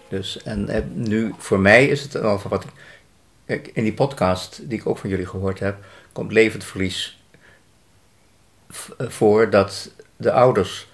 Dus, 0.10 0.44
en 0.44 0.70
uh, 0.70 0.78
nu, 0.94 1.34
voor 1.38 1.60
mij 1.60 1.88
is 1.88 2.02
het 2.02 2.22
al 2.22 2.42
wat 2.48 2.66
ik, 3.46 3.68
in 3.74 3.84
die 3.84 3.94
podcast 3.94 4.70
die 4.70 4.80
ik 4.80 4.88
ook 4.88 4.98
van 4.98 5.10
jullie 5.10 5.26
gehoord 5.26 5.60
heb, 5.60 5.86
komt 6.12 6.32
levend 6.32 6.64
verlies 6.64 7.24
eh, 8.98 9.10
voor 9.10 9.50
dat 9.50 9.92
de 10.18 10.32
ouders 10.32 10.90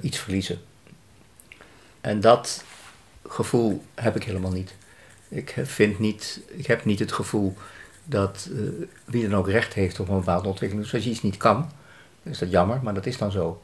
iets 0.00 0.18
verliezen. 0.18 0.60
En 2.00 2.20
dat 2.20 2.64
gevoel 3.28 3.84
heb 3.94 4.16
ik 4.16 4.24
helemaal 4.24 4.50
niet. 4.50 4.74
Ik 5.28 5.54
vind 5.62 5.98
niet, 5.98 6.40
ik 6.46 6.66
heb 6.66 6.84
niet 6.84 6.98
het 6.98 7.12
gevoel 7.12 7.56
dat 8.04 8.48
wie 9.04 9.28
dan 9.28 9.38
ook 9.38 9.48
recht 9.48 9.74
heeft 9.74 10.00
op 10.00 10.08
een 10.08 10.18
bepaalde 10.18 10.48
ontwikkeling. 10.48 10.84
Dus 10.84 10.94
als 10.94 11.04
je 11.04 11.10
iets 11.10 11.22
niet 11.22 11.36
kan, 11.36 11.70
is 12.22 12.38
dat 12.38 12.50
jammer, 12.50 12.80
maar 12.82 12.94
dat 12.94 13.06
is 13.06 13.18
dan 13.18 13.30
zo. 13.30 13.60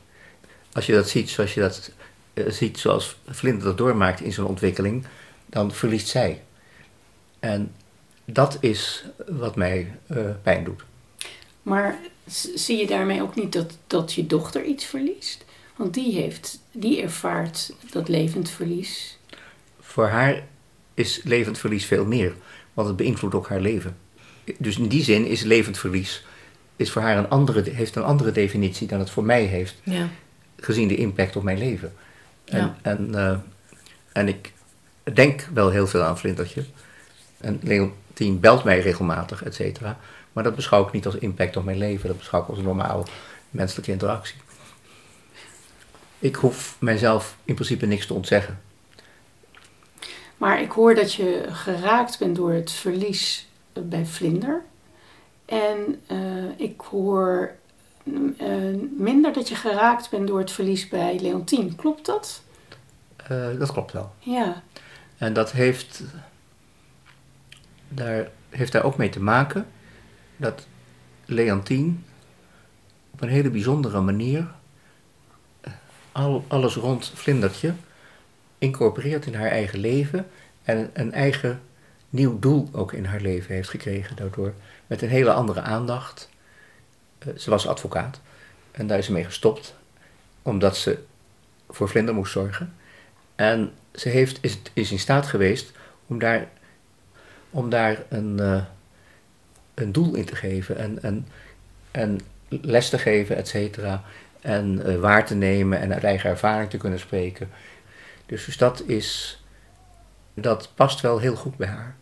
Als 0.75 0.87
je 0.87 0.93
dat 0.93 1.09
ziet 1.09 1.31
zoals 1.31 1.55
je 1.55 1.61
dat 1.61 1.91
uh, 2.35 2.51
ziet, 2.51 2.79
zoals 2.79 3.17
Vlinder 3.27 3.65
dat 3.65 3.79
doormaakt 3.79 4.21
in 4.21 4.33
zijn 4.33 4.47
ontwikkeling, 4.47 5.07
dan 5.47 5.73
verliest 5.73 6.09
zij. 6.09 6.43
En 7.39 7.73
dat 8.25 8.57
is 8.61 9.05
wat 9.29 9.57
mij 9.57 9.99
uh, 10.11 10.31
pijn 10.43 10.65
doet. 10.65 10.85
Maar 11.63 11.99
zie 12.55 12.79
je 12.79 12.87
daarmee 12.87 13.23
ook 13.23 13.35
niet 13.35 13.53
dat, 13.53 13.77
dat 13.87 14.13
je 14.13 14.27
dochter 14.27 14.65
iets 14.65 14.85
verliest? 14.85 15.45
Want 15.77 15.95
die, 15.95 16.13
heeft, 16.13 16.61
die 16.73 17.03
ervaart 17.03 17.73
dat 17.91 18.09
levend 18.09 18.51
verlies. 18.51 19.19
Voor 19.81 20.07
haar 20.07 20.47
is 20.95 21.21
levend 21.25 21.59
verlies 21.59 21.85
veel 21.85 22.05
meer, 22.05 22.35
want 22.73 22.89
het 22.89 22.97
beïnvloedt 22.97 23.35
ook 23.35 23.49
haar 23.49 23.61
leven. 23.61 23.97
Dus 24.59 24.79
in 24.79 24.89
die 24.89 25.03
zin 25.03 25.27
is 25.27 25.43
levend 25.43 25.79
verlies 25.79 26.25
is 26.77 26.91
voor 26.91 27.03
haar 27.03 27.19
een 27.19 27.29
andere, 27.29 27.71
heeft 27.71 27.97
een 27.97 28.03
andere 28.03 28.33
definitie 28.33 28.87
dan 28.87 28.99
het 28.99 29.11
voor 29.11 29.25
mij 29.25 29.43
heeft. 29.43 29.75
Ja. 29.83 30.09
Gezien 30.57 30.89
de 30.89 30.97
impact 30.97 31.37
op 31.37 31.43
mijn 31.43 31.59
leven. 31.59 31.93
En, 32.45 32.59
ja. 32.59 32.77
en, 32.83 33.09
uh, 33.11 33.39
en 34.13 34.29
ik 34.29 34.53
denk 35.13 35.49
wel 35.53 35.71
heel 35.71 35.87
veel 35.87 36.03
aan 36.03 36.19
Vlindertje. 36.19 36.65
En 37.41 37.61
Leontien 37.63 38.41
belt 38.41 38.65
mij 38.65 38.81
regelmatig, 38.81 39.45
et 39.45 39.55
cetera. 39.55 39.99
Maar 40.33 40.45
dat 40.45 40.55
beschouw 40.55 40.87
ik 40.87 40.93
niet 40.93 41.07
als 41.07 41.15
impact 41.15 41.57
op 41.57 41.65
mijn 41.65 41.79
leven. 41.79 42.09
Dat 42.09 42.19
beschouw 42.19 42.43
ik 42.43 42.49
als 42.49 42.59
een 42.59 42.65
normale 42.65 43.05
menselijke 43.51 43.91
interactie. 43.91 44.37
Ik 46.19 46.35
hoef 46.35 46.77
mijzelf 46.79 47.37
in 47.45 47.55
principe 47.55 47.87
niks 47.87 48.07
te 48.07 48.15
ontzeggen. 48.15 48.61
Maar 50.37 50.61
ik 50.61 50.71
hoor 50.71 50.95
dat 50.95 51.15
je 51.15 51.47
geraakt 51.49 52.19
bent 52.19 52.37
door 52.37 52.53
het 52.53 52.71
verlies 52.71 53.49
bij 53.73 54.07
Vlinder. 54.07 54.63
En 55.45 56.01
uh, 56.13 56.45
ik 56.57 56.81
hoor 56.81 57.55
minder 58.97 59.33
dat 59.33 59.49
je 59.49 59.55
geraakt 59.55 60.11
bent 60.11 60.27
door 60.27 60.39
het 60.39 60.51
verlies 60.51 60.89
bij 60.89 61.19
Leontien. 61.21 61.77
Klopt 61.77 62.07
dat? 62.07 62.43
Uh, 63.31 63.59
dat 63.59 63.73
klopt 63.73 63.93
wel. 63.93 64.13
Ja. 64.19 64.63
En 65.19 65.33
dat 65.33 65.53
heeft 65.53 66.03
daar, 67.89 68.29
heeft 68.49 68.73
daar 68.73 68.85
ook 68.85 68.97
mee 68.97 69.09
te 69.09 69.21
maken 69.21 69.67
dat 70.37 70.67
Leontien 71.25 72.05
op 73.11 73.23
een 73.23 73.29
hele 73.29 73.51
bijzondere 73.51 74.01
manier 74.01 74.47
al, 76.13 76.45
alles 76.49 76.75
rond 76.75 77.13
Vlindertje 77.15 77.75
incorporeert 78.59 79.27
in 79.27 79.35
haar 79.35 79.51
eigen 79.51 79.79
leven 79.79 80.27
en 80.63 80.91
een 80.93 81.13
eigen 81.13 81.61
nieuw 82.11 82.39
doel 82.39 82.69
ook 82.73 82.93
in 82.93 83.05
haar 83.05 83.21
leven 83.21 83.55
heeft 83.55 83.69
gekregen 83.69 84.17
daardoor 84.17 84.55
met 84.87 85.03
een 85.03 85.09
hele 85.09 85.33
andere 85.33 85.61
aandacht. 85.61 86.29
Uh, 87.27 87.39
ze 87.39 87.51
was 87.51 87.67
advocaat 87.67 88.21
en 88.71 88.87
daar 88.87 88.99
is 88.99 89.07
ze 89.07 89.13
mee 89.13 89.25
gestopt, 89.25 89.75
omdat 90.43 90.77
ze 90.77 91.05
voor 91.69 91.89
Vlinder 91.89 92.15
moest 92.15 92.33
zorgen. 92.33 92.75
En 93.35 93.73
ze 93.93 94.09
heeft, 94.09 94.39
is, 94.41 94.59
is 94.73 94.91
in 94.91 94.99
staat 94.99 95.27
geweest 95.27 95.73
om 96.07 96.19
daar, 96.19 96.49
om 97.51 97.71
daar 97.71 98.03
een, 98.09 98.37
uh, 98.41 98.65
een 99.75 99.93
doel 99.93 100.15
in 100.15 100.25
te 100.25 100.37
geven 100.37 100.77
en, 100.77 101.03
en, 101.03 101.29
en 101.91 102.21
les 102.49 102.89
te 102.89 102.99
geven, 102.99 103.37
et 103.37 103.49
cetera. 103.49 104.05
En 104.41 104.83
uh, 104.87 105.01
waar 105.01 105.27
te 105.27 105.35
nemen 105.35 105.81
en 105.81 105.95
uit 105.95 106.05
eigen 106.05 106.31
ervaring 106.31 106.71
te 106.71 106.77
kunnen 106.77 106.99
spreken. 106.99 107.51
Dus, 108.27 108.45
dus 108.45 108.57
dat 108.57 108.83
is, 108.87 109.43
dat 110.35 110.71
past 110.75 111.01
wel 111.01 111.19
heel 111.19 111.37
goed 111.37 111.57
bij 111.57 111.69
haar. 111.69 111.97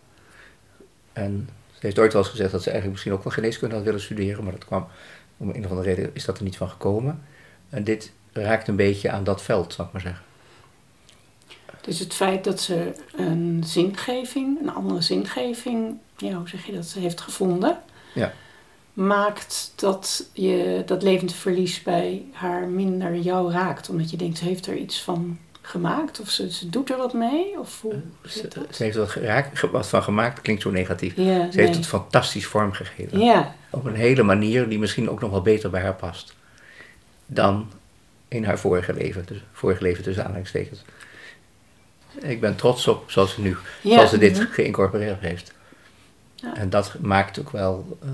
En 1.13 1.49
heeft 1.83 1.99
ooit 1.99 2.13
wel 2.13 2.23
eens 2.23 2.31
gezegd 2.31 2.53
dat 2.53 2.63
ze 2.63 2.71
eigenlijk 2.71 2.99
misschien 2.99 3.19
ook 3.19 3.25
wel 3.25 3.33
geneeskunde 3.33 3.75
had 3.75 3.85
willen 3.85 4.01
studeren, 4.01 4.45
maar 4.45 4.53
dat 4.53 4.65
kwam 4.65 4.87
om 5.37 5.49
een 5.49 5.65
of 5.65 5.71
andere 5.71 5.95
reden 5.95 6.11
is 6.13 6.25
dat 6.25 6.39
er 6.39 6.45
niet 6.45 6.57
van 6.57 6.69
gekomen. 6.69 7.23
En 7.69 7.85
dit 7.85 8.13
raakt 8.33 8.69
een 8.69 8.77
beetje 8.77 9.11
aan 9.11 9.25
dat 9.25 9.43
veld, 9.43 9.73
zal 9.73 9.85
ik 9.85 9.93
maar 9.93 10.01
zeggen. 10.01 10.23
Dus 11.81 11.99
het 11.99 12.15
feit 12.15 12.45
dat 12.45 12.61
ze 12.61 12.93
een 13.17 13.63
zingeving, 13.67 14.61
een 14.61 14.71
andere 14.71 15.01
zingeving, 15.01 15.97
ja, 16.17 16.33
hoe 16.33 16.49
zeg 16.49 16.67
je 16.67 16.73
dat, 16.73 16.93
heeft 16.99 17.21
gevonden, 17.21 17.79
ja. 18.15 18.33
maakt 18.93 19.73
dat 19.77 20.29
je 20.33 20.83
dat 20.87 21.03
levende 21.03 21.35
verlies 21.35 21.83
bij 21.83 22.25
haar 22.33 22.69
minder 22.69 23.17
jou 23.17 23.53
raakt. 23.53 23.89
Omdat 23.89 24.11
je 24.11 24.17
denkt, 24.17 24.39
ze 24.39 24.45
heeft 24.45 24.67
er 24.67 24.77
iets 24.77 25.03
van 25.03 25.39
gemaakt? 25.63 26.21
Of 26.21 26.31
ze, 26.31 26.53
ze 26.53 26.69
doet 26.69 26.91
er 26.91 26.97
wat 26.97 27.13
mee? 27.13 27.59
Of 27.59 27.81
hoe 27.81 27.93
eh, 27.93 28.31
ze, 28.31 28.49
ze, 28.71 28.83
heeft 28.83 28.97
wat, 28.97 29.11
geraakt, 29.11 29.71
wat 29.71 29.89
van 29.89 30.03
gemaakt, 30.03 30.41
klinkt 30.41 30.63
zo 30.63 30.71
negatief. 30.71 31.15
ze 31.15 31.49
heeft 31.51 31.75
het 31.75 31.87
fantastisch 31.87 32.47
vormgegeven. 32.47 33.19
Ja. 33.19 33.55
Op 33.71 33.85
een 33.85 33.95
hele 33.95 34.23
manier 34.23 34.69
die 34.69 34.79
misschien 34.79 35.11
ook 35.11 35.21
nog 35.21 35.31
wel 35.31 35.43
beter 35.43 35.71
bij 35.71 35.83
haar 35.83 35.95
past. 35.95 36.35
Dan 37.27 37.71
in 38.29 38.45
haar 38.45 38.59
vorige 38.59 38.95
leven. 38.95 39.25
Dus 39.27 39.45
vorige 39.53 39.83
leven 39.83 40.03
tussen 40.03 40.25
aanhalingstekens. 40.25 40.85
Ik 42.21 42.41
ben 42.41 42.57
trots 42.57 42.89
op 42.89 43.11
zoals 43.11 43.35
ze 43.35 43.41
nu, 43.41 43.57
zoals 43.83 44.11
ze 44.11 44.19
dit 44.19 44.39
mhm. 44.39 44.53
geïncorporeerd 44.53 45.21
heeft. 45.21 45.53
Ja. 46.35 46.57
En 46.57 46.71
dat 46.71 46.95
maakt 47.01 47.39
ook 47.39 47.51
wel, 47.51 47.99
uh, 48.05 48.11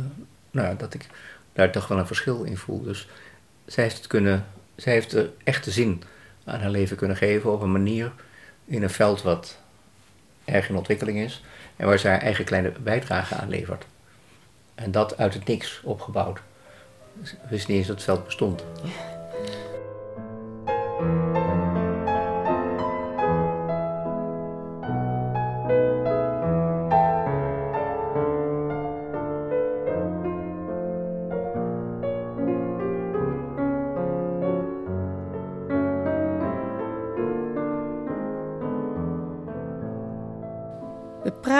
nou, 0.50 0.76
dat 0.76 0.94
ik 0.94 1.06
daar 1.52 1.72
toch 1.72 1.88
wel 1.88 1.98
een 1.98 2.06
verschil 2.06 2.42
in 2.42 2.56
voel. 2.56 2.82
Dus 2.82 3.08
zij 3.66 3.84
heeft 3.84 3.96
het 3.96 4.06
kunnen, 4.06 4.46
zij 4.76 4.92
heeft 4.92 5.10
de 5.10 5.30
echte 5.44 5.70
zin 5.70 6.02
aan 6.48 6.60
haar 6.60 6.70
leven 6.70 6.96
kunnen 6.96 7.16
geven 7.16 7.52
op 7.52 7.62
een 7.62 7.72
manier 7.72 8.12
in 8.64 8.82
een 8.82 8.90
veld 8.90 9.22
wat 9.22 9.58
erg 10.44 10.68
in 10.68 10.76
ontwikkeling 10.76 11.18
is 11.18 11.42
en 11.76 11.86
waar 11.86 11.98
ze 11.98 12.08
haar 12.08 12.20
eigen 12.20 12.44
kleine 12.44 12.72
bijdrage 12.80 13.34
aan 13.34 13.48
levert. 13.48 13.84
En 14.74 14.90
dat 14.90 15.16
uit 15.16 15.34
het 15.34 15.46
niks 15.46 15.80
opgebouwd. 15.84 16.40
Dus 17.12 17.34
wist 17.48 17.68
niet 17.68 17.76
eens 17.76 17.86
dat 17.86 17.96
het 17.96 18.04
veld 18.04 18.24
bestond. 18.24 18.64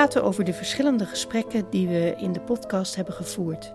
Praten 0.08 0.28
over 0.28 0.44
de 0.44 0.52
verschillende 0.52 1.06
gesprekken 1.06 1.70
die 1.70 1.88
we 1.88 2.14
in 2.18 2.32
de 2.32 2.40
podcast 2.40 2.96
hebben 2.96 3.14
gevoerd. 3.14 3.72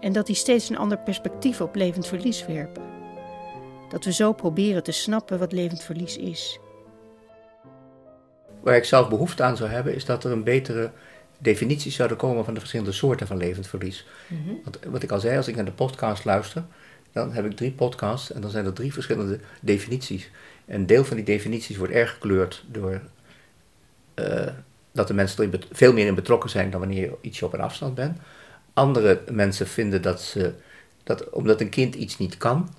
En 0.00 0.12
dat 0.12 0.26
die 0.26 0.34
steeds 0.34 0.68
een 0.68 0.78
ander 0.78 0.98
perspectief 0.98 1.60
op 1.60 1.74
levend 1.74 2.06
verlies 2.06 2.46
werpen. 2.46 2.82
dat 3.88 4.04
we 4.04 4.12
zo 4.12 4.32
proberen 4.32 4.82
te 4.82 4.92
snappen 4.92 5.38
wat 5.38 5.52
levend 5.52 5.82
verlies 5.82 6.16
is. 6.16 6.58
Waar 8.60 8.76
ik 8.76 8.84
zelf 8.84 9.08
behoefte 9.08 9.42
aan 9.42 9.56
zou 9.56 9.70
hebben, 9.70 9.94
is 9.94 10.04
dat 10.04 10.24
er 10.24 10.32
een 10.32 10.44
betere 10.44 10.90
definitie 11.38 11.92
zouden 11.92 12.16
komen 12.16 12.44
van 12.44 12.54
de 12.54 12.60
verschillende 12.60 12.92
soorten 12.92 13.26
van 13.26 13.36
levend 13.36 13.66
verlies. 13.66 14.06
Want 14.62 14.78
wat 14.86 15.02
ik 15.02 15.10
al 15.10 15.20
zei, 15.20 15.36
als 15.36 15.48
ik 15.48 15.56
naar 15.56 15.64
de 15.64 15.72
podcast 15.72 16.24
luister, 16.24 16.64
dan 17.12 17.32
heb 17.32 17.44
ik 17.44 17.56
drie 17.56 17.72
podcasts 17.72 18.32
en 18.32 18.40
dan 18.40 18.50
zijn 18.50 18.66
er 18.66 18.72
drie 18.72 18.92
verschillende 18.92 19.40
definities. 19.60 20.30
En 20.64 20.74
een 20.80 20.86
deel 20.86 21.04
van 21.04 21.16
die 21.16 21.24
definities 21.24 21.76
wordt 21.76 21.92
erg 21.92 22.12
gekleurd 22.12 22.64
door 22.70 23.00
eh, 24.14 24.46
dat 24.96 25.08
de 25.08 25.14
mensen 25.14 25.52
er 25.52 25.58
veel 25.72 25.92
meer 25.92 26.06
in 26.06 26.14
betrokken 26.14 26.50
zijn 26.50 26.70
dan 26.70 26.80
wanneer 26.80 27.00
je 27.00 27.16
ietsje 27.20 27.44
op 27.44 27.52
een 27.52 27.60
afstand 27.60 27.94
bent. 27.94 28.18
Andere 28.72 29.22
mensen 29.30 29.66
vinden 29.66 30.02
dat 30.02 30.22
ze, 30.22 30.52
dat 31.04 31.30
omdat 31.30 31.60
een 31.60 31.68
kind 31.68 31.94
iets 31.94 32.18
niet 32.18 32.36
kan, 32.36 32.74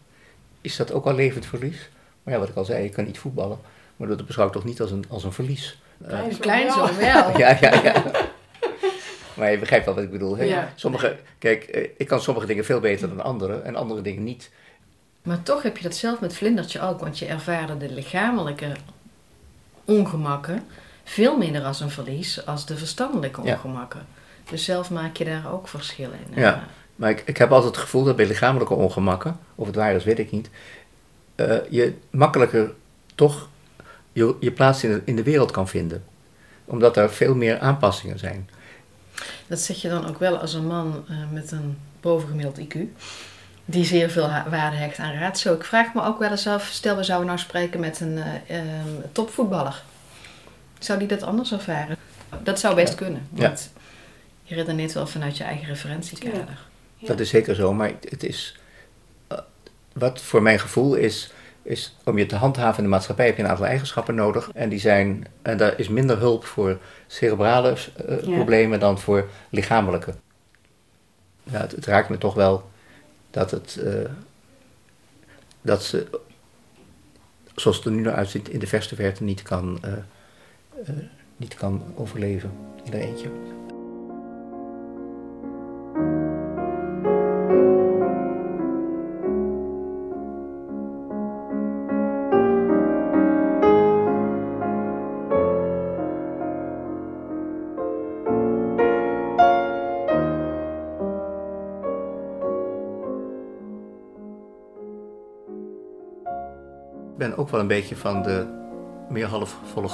is 0.62 0.76
dat 0.76 0.92
ook 0.92 1.06
al 1.06 1.16
levend 1.16 1.46
verlies. 1.46 1.90
Maar 2.24 2.34
ja, 2.34 2.40
wat 2.40 2.50
ik 2.50 2.56
al 2.56 2.66
zei, 2.66 2.84
je 2.84 2.90
kan 2.90 3.06
niet 3.06 3.20
voetballen, 3.20 3.60
maar 3.96 4.08
dat 4.08 4.26
beschouw 4.26 4.48
ik 4.48 4.52
toch 4.52 4.64
niet 4.64 4.82
als 4.82 4.92
een, 4.92 5.06
als 5.08 5.24
een 5.24 5.34
verlies. 5.34 5.80
Uh, 6.12 6.20
Klein 6.40 6.72
zo 6.72 6.86
wel. 7.00 7.38
ja, 7.38 7.58
ja, 7.62 7.82
ja. 7.84 8.04
Maar 9.38 9.52
je 9.52 9.58
begrijpt 9.60 9.86
wel 9.86 9.94
wat 9.94 10.04
ik 10.04 10.12
bedoel. 10.12 10.38
Hè? 10.38 10.44
Ja. 10.44 10.74
Sommige, 10.76 11.18
kijk, 11.40 11.64
eh, 11.64 11.90
ik 11.98 12.08
kan 12.08 12.22
sommige 12.22 12.48
dingen 12.48 12.66
veel 12.66 12.80
beter 12.80 13.10
dan 13.10 13.22
anderen 13.22 13.66
en 13.66 13.76
andere 13.76 14.02
dingen 14.02 14.24
niet. 14.24 14.52
Maar 15.22 15.44
toch 15.44 15.64
heb 15.64 15.78
je 15.78 15.84
dat 15.84 15.96
zelf 15.96 16.20
met 16.20 16.36
vlindertje 16.36 16.82
ook, 16.82 17.00
want 17.00 17.20
je 17.20 17.26
ervaarde 17.26 17.78
de 17.78 17.90
lichamelijke 17.90 18.72
ongemakken 19.86 20.64
veel 21.08 21.38
minder 21.38 21.64
als 21.64 21.80
een 21.80 21.90
verlies 21.90 22.46
als 22.46 22.66
de 22.66 22.78
verstandelijke 22.78 23.42
Ja. 23.44 23.54
ongemakken. 23.54 24.06
Dus 24.50 24.64
zelf 24.64 24.90
maak 24.90 25.18
je 25.18 25.26
daar 25.26 25.52
ook 25.52 25.68
verschil 25.68 26.10
in. 26.12 26.42
Ja. 26.42 26.64
Maar 26.96 27.10
ik, 27.10 27.24
ik 27.26 27.38
heb 27.38 27.52
altijd 27.52 27.76
het 27.76 27.84
gevoel 27.84 28.04
dat 28.04 28.16
bij 28.16 28.26
lichamelijke 28.28 28.74
ongemakken, 28.74 29.40
of 29.56 29.66
het 29.66 29.76
waar 29.76 29.96
is, 29.96 30.04
weet 30.04 30.20
ik 30.20 30.32
niet, 30.32 30.50
eh, 31.36 31.56
je 31.70 31.94
makkelijker 32.10 32.72
toch 33.16 33.48
je, 34.14 34.36
je 34.40 34.52
plaats 34.52 34.84
in 34.84 34.90
de, 34.90 35.02
in 35.06 35.16
de 35.16 35.24
wereld 35.24 35.52
kan 35.52 35.68
vinden. 35.68 36.04
Omdat 36.66 36.98
er 36.98 37.12
veel 37.12 37.36
meer 37.36 37.60
aanpassingen 37.60 38.20
zijn. 38.20 38.50
Dat 39.48 39.60
zeg 39.60 39.82
je 39.82 39.90
dan 39.90 40.08
ook 40.08 40.20
wel 40.20 40.38
als 40.38 40.54
een 40.54 40.68
man 40.68 41.06
eh, 41.10 41.16
met 41.32 41.52
een 41.52 41.78
bovengemiddeld 42.02 42.60
IQ. 42.60 42.78
Die 43.66 43.86
zeer 43.86 44.10
veel 44.10 44.30
waarde 44.50 44.76
hecht 44.76 44.98
aan 44.98 45.14
ratio. 45.14 45.54
Ik 45.54 45.64
vraag 45.64 45.94
me 45.94 46.04
ook 46.04 46.20
wel 46.20 46.30
eens 46.30 46.48
af, 46.48 46.66
stel 46.66 46.96
we 46.96 47.04
zouden 47.04 47.28
nou 47.28 47.40
spreken 47.40 47.80
met 47.80 48.00
een 48.00 48.18
eh, 48.18 48.58
ehm, 48.60 48.88
topvoetballer. 49.12 49.84
Zou 50.80 51.00
die 51.00 51.08
dat 51.08 51.24
anders 51.24 51.52
ervaren? 51.52 51.98
Dat 52.44 52.60
zou 52.60 52.76
best 52.76 52.96
kunnen. 52.96 53.28
Ja. 53.34 53.42
Want 53.42 53.72
je 54.44 54.56
redeneert 54.56 54.94
wel 54.94 55.08
vanuit 55.08 55.38
je 55.38 55.44
eigen 55.44 55.68
referentiekader. 55.68 56.60
Ja. 56.98 57.08
Dat 57.08 57.20
is 57.20 57.30
zeker 57.30 57.56
zo, 57.56 57.74
maar 57.74 57.92
het 58.10 58.24
is. 58.24 58.60
eh, 59.28 59.38
wat 59.94 60.22
voor 60.22 60.42
mijn 60.42 60.60
gevoel 60.60 60.96
is, 60.96 61.32
is. 61.62 61.96
om 62.04 62.18
je 62.18 62.26
te 62.26 62.36
handhaven 62.36 62.78
in 62.78 62.84
de 62.84 62.90
maatschappij 62.90 63.26
heb 63.26 63.38
je 63.38 63.44
een 63.44 63.50
aantal 63.50 63.66
eigenschappen 63.66 64.16
nodig. 64.16 64.50
En 64.54 64.70
die 64.70 64.80
zijn. 64.80 65.28
En 65.42 65.58
daar 65.58 65.80
is 65.80 65.88
minder 65.88 66.18
hulp 66.18 66.46
voor 66.46 66.78
cerebrale 67.08 67.70
eh, 68.08 68.24
Ja. 68.24 68.34
problemen 68.36 68.80
dan 68.80 69.00
voor 69.00 69.30
lichamelijke. 69.50 70.14
Ja, 71.44 71.60
het, 71.62 71.72
het 71.72 71.86
raakt 71.86 72.10
me 72.10 72.18
toch 72.18 72.34
wel 72.34 72.70
dat 73.32 73.52
het. 73.52 73.78
eh, 73.84 74.10
dat 75.62 75.84
ze. 75.84 76.08
zoals 77.56 77.78
het 77.78 77.86
er 77.86 77.92
nu 77.92 78.02
naar 78.02 78.14
uitziet, 78.14 78.50
in 78.50 78.60
de 78.60 78.68
verste 78.68 78.96
verte 78.96 79.24
niet 79.24 79.42
kan. 79.42 79.80
Niet 81.38 81.54
kan 81.54 81.82
overleven 81.96 82.52
in 82.84 82.94
eentje. 82.94 83.30
Ik 107.12 107.24
ben 107.24 107.38
ook 107.38 107.50
wel 107.50 107.60
een 107.60 107.68
beetje 107.68 107.96
van 107.96 108.22
de 108.22 108.46
meer 109.10 109.26
halfvolle, 109.26 109.90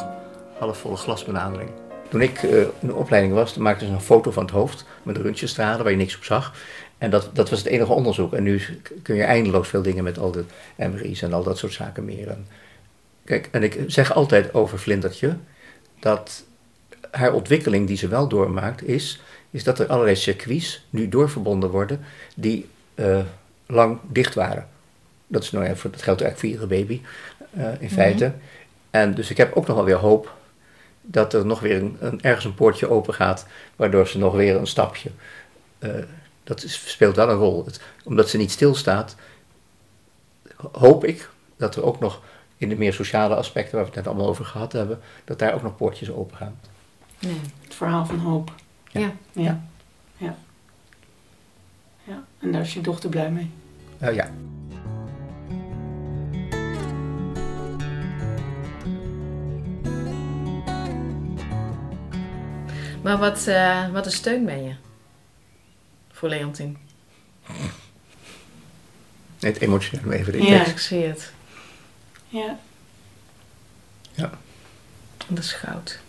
halfvolle 0.58 0.96
glasbenadering. 0.96 1.70
Toen 2.10 2.22
ik 2.22 2.44
eh, 2.44 2.60
in 2.60 2.88
de 2.88 2.94
opleiding 2.94 3.34
was, 3.34 3.56
maakten 3.56 3.88
ze 3.88 3.94
een 3.94 4.02
foto 4.02 4.32
van 4.32 4.44
het 4.44 4.52
hoofd 4.52 4.86
met 5.04 5.18
röntgenstralen 5.18 5.84
waar 5.84 5.92
je 5.92 5.98
niks 5.98 6.16
op 6.16 6.24
zag. 6.24 6.54
En 6.98 7.10
dat, 7.10 7.30
dat 7.34 7.50
was 7.50 7.60
het 7.60 7.68
enige 7.68 7.94
onderzoek. 7.94 8.34
En 8.34 8.44
nu 8.44 8.62
kun 9.02 9.16
je 9.16 9.24
eindeloos 9.24 9.68
veel 9.68 9.82
dingen 9.82 10.04
met 10.04 10.18
al 10.18 10.32
de 10.32 10.44
MRI's 10.76 11.22
en 11.22 11.34
al 11.34 11.44
dat 11.44 11.58
soort 11.58 11.74
zaken 11.74 12.06
meer. 12.06 12.28
En, 12.30 12.48
kijk, 13.26 13.50
en 13.52 13.64
ik 13.64 13.84
zeg 13.88 14.14
altijd 14.14 14.54
over 14.54 14.80
Vlindertje 14.80 15.38
dat 16.00 16.44
haar 17.12 17.34
ontwikkeling 17.34 17.88
die 17.88 17.98
ze 17.98 18.08
wel 18.08 18.28
doormaakt 18.28 18.88
is, 18.88 19.22
is 19.52 19.64
dat 19.64 19.80
er 19.80 19.88
allerlei 19.88 20.16
circuits 20.16 20.86
nu 20.90 21.10
doorverbonden 21.10 21.70
worden 21.70 22.00
die 22.36 22.70
eh, 22.96 23.20
lang 23.66 24.00
dicht 24.08 24.34
waren. 24.34 24.68
Dat, 25.28 25.44
is 25.44 25.52
nou 25.52 25.66
ja, 25.66 25.76
voor, 25.76 25.92
dat 25.92 26.02
geldt 26.02 26.22
eigenlijk 26.22 26.40
voor 26.40 26.66
iedere 26.66 26.82
baby 26.82 27.02
eh, 27.52 27.82
in 27.82 27.90
feite. 27.90 28.34
En 28.90 29.14
dus 29.14 29.30
ik 29.30 29.38
heb 29.38 29.56
ook 29.56 29.68
nog 29.68 29.76
wel 29.76 29.86
weer 29.86 29.96
hoop 29.96 30.32
dat 31.06 31.34
er 31.34 31.46
nog 31.46 31.60
weer 31.60 31.82
een, 31.82 31.98
een- 32.00 32.22
ergens 32.22 32.46
een 32.46 32.54
poortje 32.56 32.90
open 32.90 33.14
gaat, 33.14 33.46
waardoor 33.76 34.08
ze 34.08 34.18
nog 34.18 34.34
weer 34.34 34.56
een 34.56 34.68
stapje. 34.68 35.10
eh, 35.80 35.92
dat 36.44 36.64
is, 36.64 36.92
speelt 36.92 37.16
wel 37.16 37.30
een 37.30 37.36
rol. 37.38 37.66
Het- 37.66 37.82
omdat 38.04 38.30
ze 38.30 38.38
niet 38.38 38.52
stilstaat, 38.52 39.16
hoop 40.72 41.06
ik 41.06 41.30
dat 41.58 41.76
er 41.76 41.84
ook 41.84 42.00
nog 42.00 42.22
in 42.58 42.70
de 42.70 42.76
meer 42.76 42.94
sociale 42.94 43.36
aspecten 43.36 43.72
waar 43.76 43.82
we 43.84 43.88
het 43.88 43.96
net 43.98 44.08
allemaal 44.08 44.28
over 44.28 44.46
gehad 44.46 44.72
hebben, 44.72 45.00
dat 45.24 45.40
daar 45.40 45.54
ook 45.54 45.62
nog 45.62 45.76
poortjes 45.76 46.12
open 46.12 46.38
gaan. 46.38 46.60
Nee. 47.20 47.40
Het 47.64 47.74
verhaal 47.76 48.06
van 48.06 48.18
hoop. 48.20 48.52
Ja. 48.92 49.12
Ja. 49.32 49.64
Ja. 50.18 50.36
ja. 52.04 52.24
En 52.40 52.52
daar 52.52 52.62
is 52.62 52.74
je 52.74 52.82
dochter 52.82 53.10
blij 53.10 53.32
mee. 53.32 53.52
Eh, 53.98 54.16
ja. 54.16 54.32
Maar 63.04 63.18
wat, 63.18 63.48
eh, 63.48 63.90
wat 63.90 64.06
een 64.06 64.12
steun 64.12 64.46
ben 64.46 64.64
je 64.64 64.74
voor 66.12 66.30
Leontien. 66.30 66.78
Het 69.40 69.62
emotioneel 69.62 70.12
even 70.12 70.32
de 70.32 70.44
Ja. 70.44 70.66
Ik 70.66 70.80
zie 70.80 71.04
het. 71.04 71.32
Ja. 72.28 72.60
Ja. 74.12 74.30
En 75.28 75.36
dat 75.36 75.44
is 75.44 75.54
goud. 75.54 76.00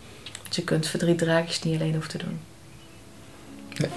Want 0.41 0.55
je 0.55 0.63
kunt 0.63 0.87
verdrietdraadjes 0.87 1.63
niet 1.63 1.75
alleen 1.75 1.93
hoeven 1.93 2.09
te 2.09 2.17
doen. 2.17 2.39
Nee. 3.77 3.89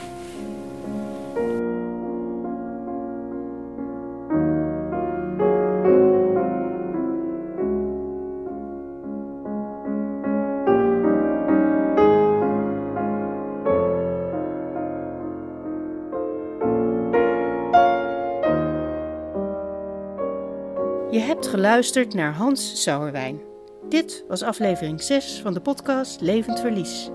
Hebt 21.38 21.51
geluisterd 21.51 22.14
naar 22.14 22.35
Hans 22.35 22.83
Sauerwijn. 22.83 23.40
Dit 23.88 24.24
was 24.29 24.42
aflevering 24.42 25.03
6 25.03 25.40
van 25.42 25.55
de 25.55 25.61
podcast 25.61 26.20
Levend 26.20 26.61
Verlies. 26.61 27.11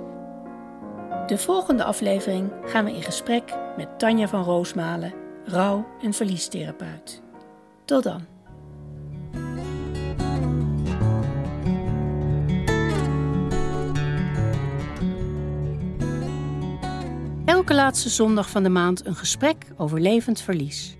De 1.28 1.38
volgende 1.38 1.84
aflevering 1.84 2.52
gaan 2.66 2.86
we 2.86 2.92
in 2.92 3.02
gesprek 3.02 3.54
met 3.78 4.00
Tanja 4.00 4.28
van 4.28 4.44
Roosmalen, 4.44 5.14
rouw- 5.46 5.88
en 6.02 6.14
verliestherapeut. 6.14 7.22
Tot 7.86 8.04
dan. 8.04 8.26
Elke 17.46 17.74
laatste 17.74 18.10
zondag 18.10 18.50
van 18.50 18.64
de 18.64 18.70
maand 18.70 19.06
een 19.06 19.16
gesprek 19.16 19.66
over 19.78 20.00
levend 20.02 20.42
verlies. 20.42 20.96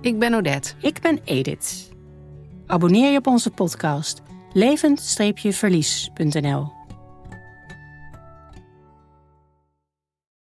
Ik 0.00 0.18
ben 0.18 0.34
Odette. 0.34 0.72
Ik 0.80 1.00
ben 1.00 1.18
Edith. 1.24 1.89
Abonneer 2.70 3.12
je 3.12 3.18
op 3.18 3.26
onze 3.26 3.50
podcast 3.50 4.22
levend-verlies.nl 4.52 6.79